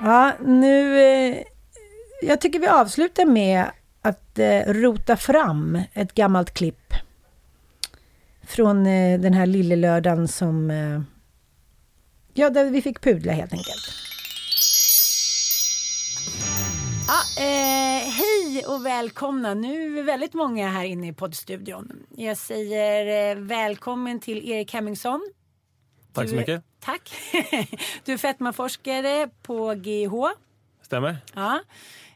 [0.00, 1.00] Ja, nu...
[1.00, 1.36] Eh,
[2.22, 3.64] jag tycker vi avslutar med
[4.02, 6.94] att eh, rota fram ett gammalt klipp.
[8.46, 10.70] Från eh, den här lillelördagen som...
[12.38, 13.90] Ja, där vi fick pudla helt enkelt.
[17.08, 19.54] Ja, eh, hej och välkomna.
[19.54, 22.06] Nu är vi väldigt många här inne i poddstudion.
[22.16, 25.30] Jag säger eh, välkommen till Erik Hemmingsson.
[26.12, 26.64] Tack så Du mycket.
[26.80, 27.12] Tack.
[28.04, 30.38] Du är fetmaforskare på GH.
[30.82, 31.16] Stämmer.
[31.34, 31.60] Ja.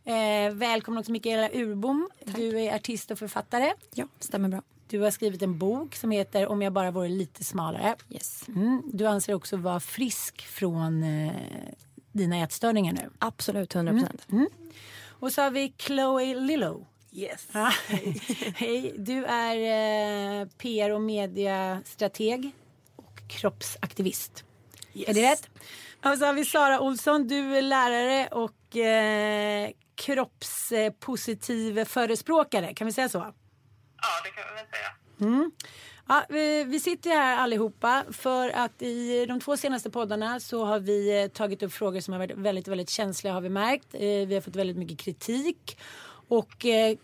[0.04, 2.10] Eh, välkommen också Mikaela Urbom.
[2.24, 3.72] Du är artist och författare.
[3.94, 4.62] Ja, stämmer bra.
[4.90, 7.96] Du har skrivit en bok som heter Om jag bara vore lite smalare.
[8.08, 8.48] Yes.
[8.48, 8.82] Mm.
[8.92, 11.32] Du anser också vara frisk från eh,
[12.12, 13.10] dina ätstörningar nu.
[13.18, 14.26] Absolut, 100 procent.
[15.08, 16.86] Och så har vi Chloe Lillo.
[17.12, 17.48] Yes.
[17.52, 17.72] Ja.
[18.54, 19.56] Hej, du är
[20.40, 22.52] eh, PR och mediastrateg
[22.96, 24.44] och kroppsaktivist.
[24.94, 25.48] Är det rätt?
[26.04, 32.74] Och så har vi Sara Olsson, du är lärare och eh, kroppspositiv förespråkare.
[32.74, 33.34] Kan vi säga så?
[34.02, 34.90] Ja, det kan vi väl säga.
[35.32, 35.50] Mm.
[36.08, 40.80] Ja, vi, vi sitter här allihopa för att i de två senaste poddarna så har
[40.80, 43.94] vi eh, tagit upp frågor som har varit väldigt, väldigt känsliga har vi märkt.
[43.94, 45.78] Eh, vi har fått väldigt mycket kritik
[46.28, 46.96] och eh,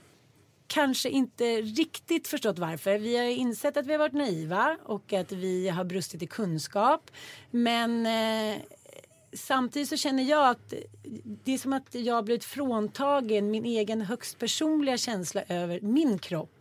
[0.67, 2.99] kanske inte riktigt förstått varför.
[2.99, 7.11] Vi har insett att vi har varit naiva och att vi har brustit i kunskap.
[7.51, 8.57] Men eh,
[9.33, 10.75] samtidigt så känner jag att
[11.45, 16.19] det är som att jag har blivit fråntagen min egen högst personliga känsla över min
[16.19, 16.56] kropp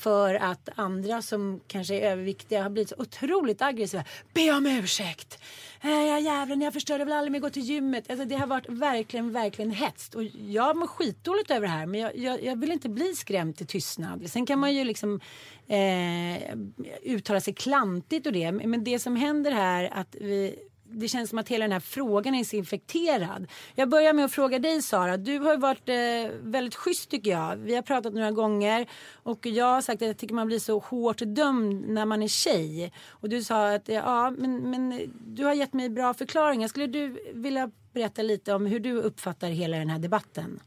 [0.00, 4.04] för att andra som kanske är överviktiga har blivit så otroligt aggressiva.
[4.34, 5.38] Be om ursäkt!
[5.82, 8.10] Äh, ja jävlar, jag förstörde väl aldrig mer gå till gymmet.
[8.10, 10.14] Alltså, det har varit verkligen, verkligen hetskt.
[10.14, 13.56] Och jag mår skitdåligt över det här men jag, jag, jag vill inte bli skrämd
[13.56, 14.30] till tystnad.
[14.30, 15.20] Sen kan man ju liksom
[15.66, 16.54] eh,
[17.02, 18.52] uttala sig klantigt och det.
[18.52, 20.56] Men det som händer här att vi
[20.92, 23.46] det känns som att hela den här frågan är så infekterad.
[23.74, 25.16] Jag börjar med att fråga dig Sara.
[25.16, 27.56] Du har varit eh, väldigt schysst tycker jag.
[27.56, 30.78] Vi har pratat några gånger och jag har sagt att jag tycker man blir så
[30.78, 32.92] hårt dömd när man är tjej.
[33.08, 36.68] Och du sa att eh, ja, men, men du har gett mig bra förklaringar.
[36.68, 40.60] Skulle du vilja berätta lite om hur du uppfattar hela den här debatten?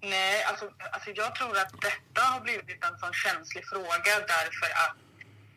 [0.00, 5.09] Nej, alltså, alltså jag tror att detta har blivit en sån känslig fråga därför att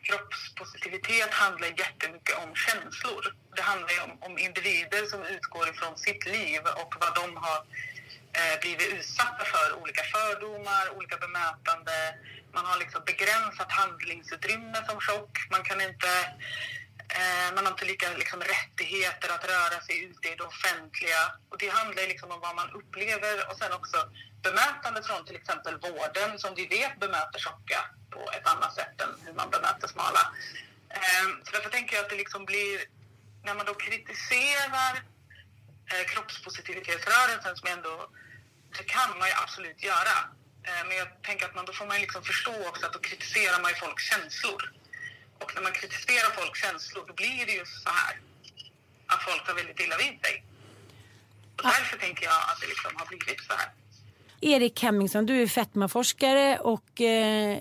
[0.06, 3.22] kroppspositivitet handlar jättemycket om känslor.
[3.56, 7.58] Det handlar ju om, om individer som utgår ifrån sitt liv och vad de har
[8.38, 9.66] eh, blivit utsatta för.
[9.82, 11.96] Olika fördomar, olika bemötande.
[12.52, 15.34] Man har liksom begränsat handlingsutrymme som chock.
[15.50, 16.10] Man kan inte
[17.08, 21.22] Eh, man har inte lika liksom, rättigheter att röra sig ute i det offentliga.
[21.48, 24.10] Och det handlar liksom om vad man upplever och sen också
[24.42, 29.12] bemötandet från till exempel vården som vi vet bemöter tjocka på ett annat sätt än
[29.26, 30.32] hur man bemöter smala.
[30.90, 32.84] Eh, så därför tänker jag att det liksom blir,
[33.44, 34.92] när man då kritiserar
[35.92, 38.08] eh, kroppspositivitetsrörelsen som ändå,
[38.78, 40.16] det kan man ju absolut göra.
[40.66, 43.60] Eh, men jag tänker att man, då får man liksom förstå också att då kritiserar
[43.62, 44.72] man ju folks känslor.
[45.44, 48.14] Och när man kritiserar folks känslor, då blir det ju så här
[49.06, 50.34] att folk tar väldigt illa vid sig.
[51.56, 53.68] Och därför tänker jag att det liksom har blivit så här.
[54.40, 57.58] Erik Hemmingsson, du är fetmaforskare och eh,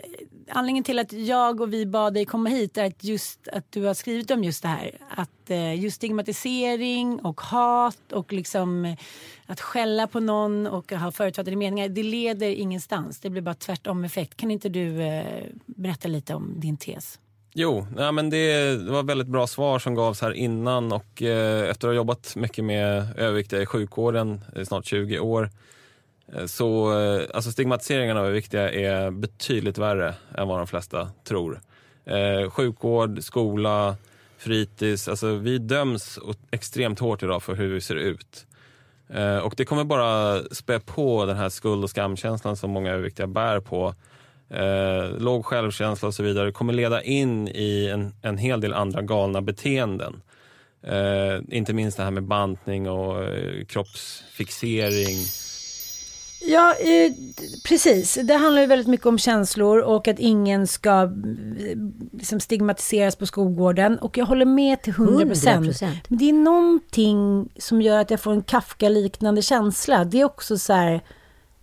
[0.49, 3.83] anledningen till att jag och vi bad dig komma hit är att just att du
[3.83, 4.97] har skrivit om just det här.
[5.09, 8.97] Att eh, just stigmatisering och hat och liksom eh,
[9.45, 13.19] att skälla på någon och ha förutfattade meningar, det leder ingenstans.
[13.19, 14.37] Det blir bara tvärtom effekt.
[14.37, 17.19] Kan inte du eh, berätta lite om din tes?
[17.55, 21.69] Jo, nej, men det, det var väldigt bra svar som gavs här innan och eh,
[21.69, 25.49] efter att ha jobbat mycket med överviktiga i sjukvården i snart 20 år
[26.33, 31.61] eh, så eh, alltså stigmatiseringen av överviktiga är betydligt värre än vad de flesta tror.
[32.05, 33.95] Eh, sjukvård, skola,
[34.37, 36.19] fritids, alltså vi döms
[36.51, 38.45] extremt hårt idag för hur vi ser ut.
[39.09, 43.27] Eh, och det kommer bara spä på den här skuld och skamkänslan som många överviktiga
[43.27, 43.95] bär på
[44.53, 49.01] eh, låg självkänsla och så vidare kommer leda in i en, en hel del andra
[49.01, 50.21] galna beteenden.
[50.83, 55.17] Eh, inte minst det här med bantning och eh, kroppsfixering.
[56.45, 57.11] Ja, eh,
[57.63, 58.17] precis.
[58.23, 61.77] Det handlar ju väldigt mycket om känslor och att ingen ska eh,
[62.11, 63.99] liksom, stigmatiseras på skolgården.
[63.99, 65.81] Och jag håller med till 100 procent.
[66.07, 70.05] Men det är någonting som gör att jag får en Kafka-liknande känsla.
[70.05, 71.01] Det är också så här,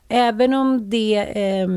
[0.08, 1.68] även om det eh,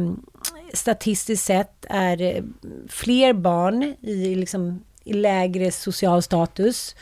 [0.73, 2.43] statistiskt sett är eh,
[2.87, 6.95] fler barn i, liksom, i lägre social status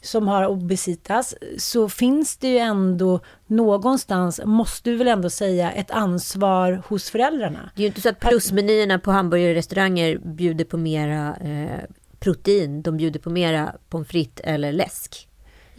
[0.00, 5.90] som har obesitas så finns det ju ändå någonstans, måste du väl ändå säga, ett
[5.90, 7.70] ansvar hos föräldrarna.
[7.74, 11.84] Det är ju inte så att plusmenyerna på hamburgerrestauranger bjuder på mera eh,
[12.20, 15.27] protein, de bjuder på mera pommes frites eller läsk.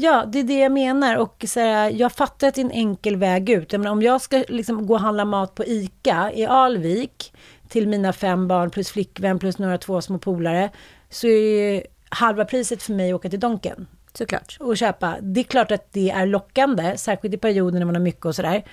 [0.02, 1.16] Ja, det är det jag menar.
[1.16, 3.72] Och så här, jag fattar att det är en enkel väg ut.
[3.72, 7.34] Jag menar, om jag ska liksom gå och handla mat på ICA i Alvik
[7.70, 10.70] till mina fem barn plus flickvän plus några två små polare
[11.10, 13.88] så är halva priset för mig att åka till Donken.
[14.14, 14.58] Såklart.
[14.60, 15.16] Och köpa.
[15.22, 18.36] Det är klart att det är lockande, särskilt i perioder när man har mycket och
[18.36, 18.64] sådär.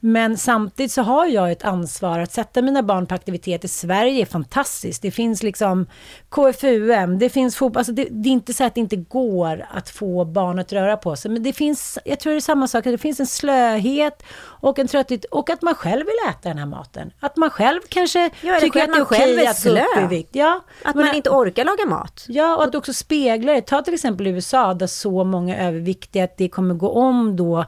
[0.00, 3.68] Men samtidigt så har jag ett ansvar att sätta mina barn på aktiviteter.
[3.68, 5.02] Sverige är fantastiskt.
[5.02, 5.86] Det finns liksom
[6.32, 7.80] KFUM, det finns fotboll.
[7.80, 10.96] Alltså det, det, är inte så att det inte går att få barn att röra
[10.96, 11.30] på sig.
[11.30, 14.88] Men det finns, jag tror det är samma sak, det finns en slöhet och en
[14.88, 15.24] trötthet.
[15.24, 17.12] Och att man själv vill äta den här maten.
[17.20, 20.30] Att man själv kanske ja, tycker att det är okej att gå upp i vikt.
[20.32, 22.24] Ja, att man, man inte orkar laga mat.
[22.28, 23.60] Ja, och att du också speglar det.
[23.60, 27.58] Ta till exempel USA där så många är överviktiga att det kommer gå om då.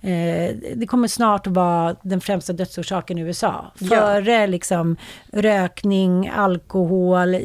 [0.00, 3.72] Eh, det kommer snart vara den främsta dödsorsaken i USA.
[3.88, 4.46] Före ja.
[4.46, 4.96] liksom
[5.32, 7.36] rökning, alkohol,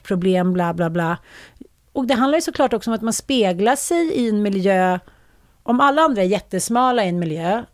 [0.00, 1.18] hjärtproblem, bla bla bla.
[1.92, 4.98] Och det handlar ju såklart också om att man speglar sig i en miljö.
[5.62, 7.64] Om alla andra är jättesmala i en miljö,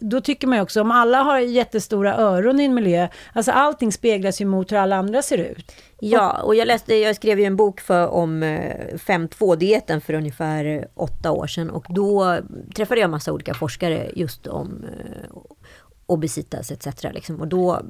[0.00, 3.92] då tycker man ju också, om alla har jättestora öron i en miljö, alltså allting
[3.92, 5.72] speglas ju mot hur alla andra ser ut.
[6.00, 10.88] Ja, och jag, läste, jag skrev ju en bok för, om eh, 5.2-dieten för ungefär
[10.94, 12.38] åtta år sedan och då
[12.74, 15.36] träffade jag massa olika forskare just om eh,
[16.10, 16.86] obesitas etc.
[17.02, 17.40] Liksom.
[17.40, 17.82] Och då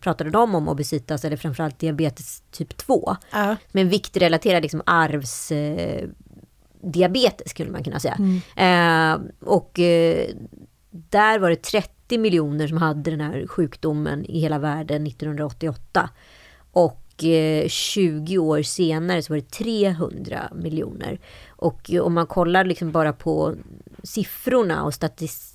[0.00, 3.16] pratade de om obesitas eller framförallt diabetes typ 2.
[3.32, 3.56] Ja.
[3.72, 6.08] Men viktrelaterad liksom arvs eh,
[6.80, 8.18] diabetes skulle man kunna säga.
[8.18, 8.40] Mm.
[8.56, 10.28] Eh, och eh,
[10.90, 16.10] där var det 30 miljoner som hade den här sjukdomen i hela världen 1988.
[16.72, 17.04] Och
[17.68, 21.20] 20 eh, år senare så var det 300 miljoner.
[21.48, 23.54] Och om man kollar liksom bara på
[24.02, 24.94] siffrorna och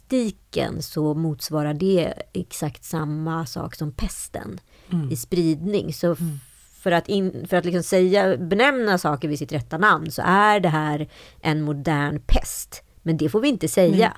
[0.08, 4.60] statistiken så motsvarar det exakt samma sak som pesten
[4.92, 5.12] mm.
[5.12, 5.94] i spridning.
[5.94, 6.40] Så mm.
[6.82, 10.60] för att, in, för att liksom säga, benämna saker vid sitt rätta namn så är
[10.60, 11.10] det här
[11.42, 12.84] en modern pest.
[13.04, 14.08] Men det får vi inte säga.
[14.08, 14.18] Mm.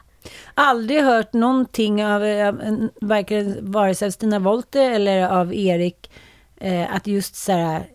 [0.53, 6.11] Aldrig hört någonting av, av vare sig av Stina Wollter eller av Erik
[6.57, 7.85] eh, att just så här,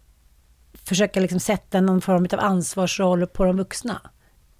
[0.85, 4.01] försöka liksom sätta någon form av ansvarsroll på de vuxna.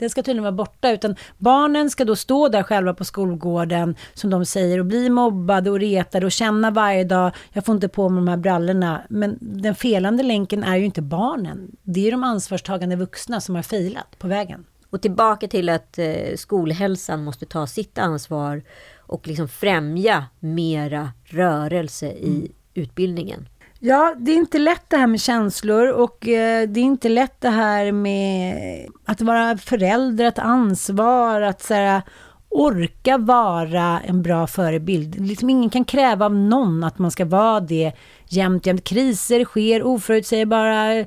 [0.01, 4.31] Den ska tydligen vara borta, utan barnen ska då stå där själva på skolgården, som
[4.31, 8.09] de säger, och bli mobbade och retade och känna varje dag, jag får inte på
[8.09, 9.03] mig de här brallorna.
[9.09, 11.77] Men den felande länken är ju inte barnen.
[11.83, 14.65] Det är de ansvarstagande vuxna som har failat på vägen.
[14.91, 18.63] Och tillbaka till att eh, skolhälsan måste ta sitt ansvar
[18.99, 22.53] och liksom främja mera rörelse i mm.
[22.75, 23.49] utbildningen.
[23.83, 27.41] Ja, det är inte lätt det här med känslor och eh, det är inte lätt
[27.41, 32.03] det här med att vara förälder, att ansvar, att så här,
[32.49, 35.27] orka vara en bra förebild.
[35.27, 37.93] Liksom ingen kan kräva av någon att man ska vara det
[38.29, 38.85] jämt, jämt.
[38.85, 41.07] Kriser sker, oförutsägbara eh,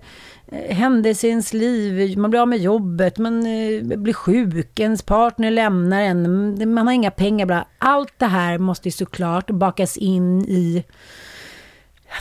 [0.69, 5.51] händelser i ens liv, man blir av med jobbet, man eh, blir sjuk, ens partner
[5.51, 7.45] lämnar en, man har inga pengar.
[7.45, 7.67] Bla.
[7.77, 10.83] Allt det här måste ju såklart bakas in i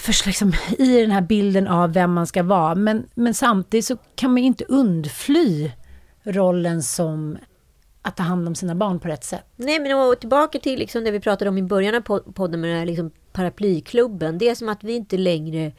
[0.01, 2.75] för liksom, i den här bilden av vem man ska vara.
[2.75, 5.71] Men, men samtidigt så kan man inte undfly
[6.23, 7.39] rollen som
[8.03, 9.47] att ta hand om sina barn på rätt sätt.
[9.57, 12.01] Nej, men och tillbaka till liksom det vi pratade om i början av
[12.33, 14.39] podden med den här liksom paraplyklubben.
[14.39, 15.73] Det är som att vi inte längre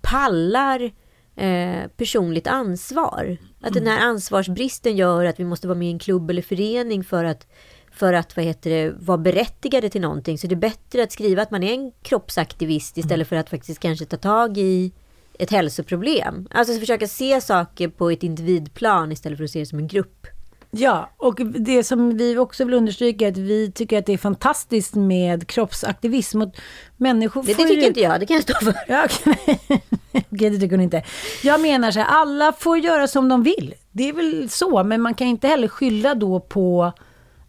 [0.00, 0.92] pallar
[1.36, 3.36] eh, personligt ansvar.
[3.60, 7.04] Att den här ansvarsbristen gör att vi måste vara med i en klubb eller förening
[7.04, 7.46] för att,
[7.94, 10.38] för att vad heter det, vara berättigade till någonting.
[10.38, 13.80] Så det är bättre att skriva att man är en kroppsaktivist istället för att faktiskt
[13.80, 14.92] kanske ta tag i
[15.38, 16.48] ett hälsoproblem.
[16.50, 20.26] Alltså försöka se saker på ett individplan istället för att se det som en grupp.
[20.70, 24.18] Ja, och det som vi också vill understryka är att vi tycker att det är
[24.18, 26.42] fantastiskt med kroppsaktivism.
[26.42, 26.54] Och
[26.96, 27.86] människor Det, det tycker ju...
[27.86, 28.74] inte jag, det kan jag stå för.
[28.88, 29.58] Ja, okej,
[30.12, 31.02] Okej, det tycker hon inte.
[31.42, 33.74] Jag menar så här, alla får göra som de vill.
[33.90, 36.92] Det är väl så, men man kan inte heller skylla då på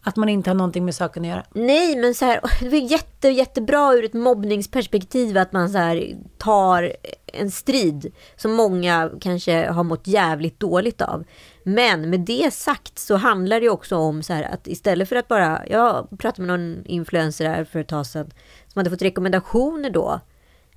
[0.04, 1.44] att man inte har någonting med saken att göra.
[1.52, 6.16] Nej, men så här, det är jätte, jättebra ur ett mobbningsperspektiv att man så här
[6.38, 6.92] tar
[7.26, 11.24] en strid som många kanske har mått jävligt dåligt av.
[11.62, 15.28] Men med det sagt så handlar det också om så här att istället för att
[15.28, 18.30] bara, jag pratade med någon influencer här för ett tag sedan
[18.68, 20.20] som hade fått rekommendationer då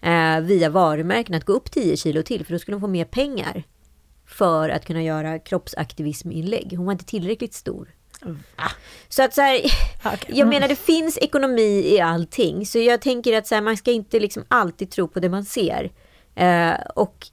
[0.01, 3.05] eh, via varumärken att gå upp 10 kilo till för då skulle hon få mer
[3.05, 3.63] pengar
[4.25, 6.73] för att kunna göra kroppsaktivisminlägg.
[6.77, 7.96] Hon var inte tillräckligt stor.
[9.09, 9.61] Så att så här,
[10.27, 12.65] jag menar det finns ekonomi i allting.
[12.65, 15.45] Så jag tänker att så här, man ska inte liksom alltid tro på det man
[15.45, 15.91] ser.
[16.35, 17.27] Eh, och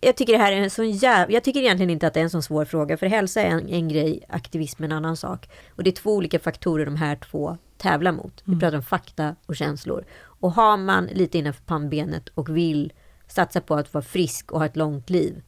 [0.00, 1.30] jag tycker det här är en sån jäv...
[1.30, 2.96] Jag tycker egentligen inte att det är en sån svår fråga.
[2.96, 5.48] För hälsa är en, en grej, aktivism är en annan sak.
[5.76, 8.42] Och det är två olika faktorer de här två tävlar mot.
[8.44, 8.60] Vi Mm.
[8.60, 10.04] pratar om fakta och känslor.
[10.22, 12.92] Och har man lite innanför pannbenet och vill
[13.26, 15.42] satsa på att vara frisk och ha ett långt liv.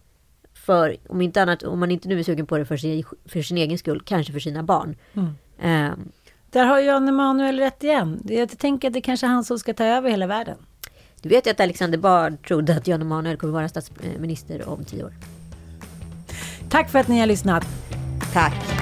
[0.64, 3.42] För om inte annat, om man inte nu är sugen på det för sin, för
[3.42, 4.96] sin egen skull, kanske för sina barn.
[5.14, 5.30] Mm.
[5.60, 6.08] Ehm,
[6.50, 8.20] Där har Jan Emanuel rätt igen.
[8.24, 10.56] Jag tänker att det kanske är han som ska ta över hela världen.
[11.22, 15.04] du vet ju att Alexander Bard trodde att Jan Emanuel kommer vara statsminister om tio
[15.04, 15.12] år.
[16.68, 17.66] Tack för att ni har lyssnat.
[18.32, 18.81] Tack.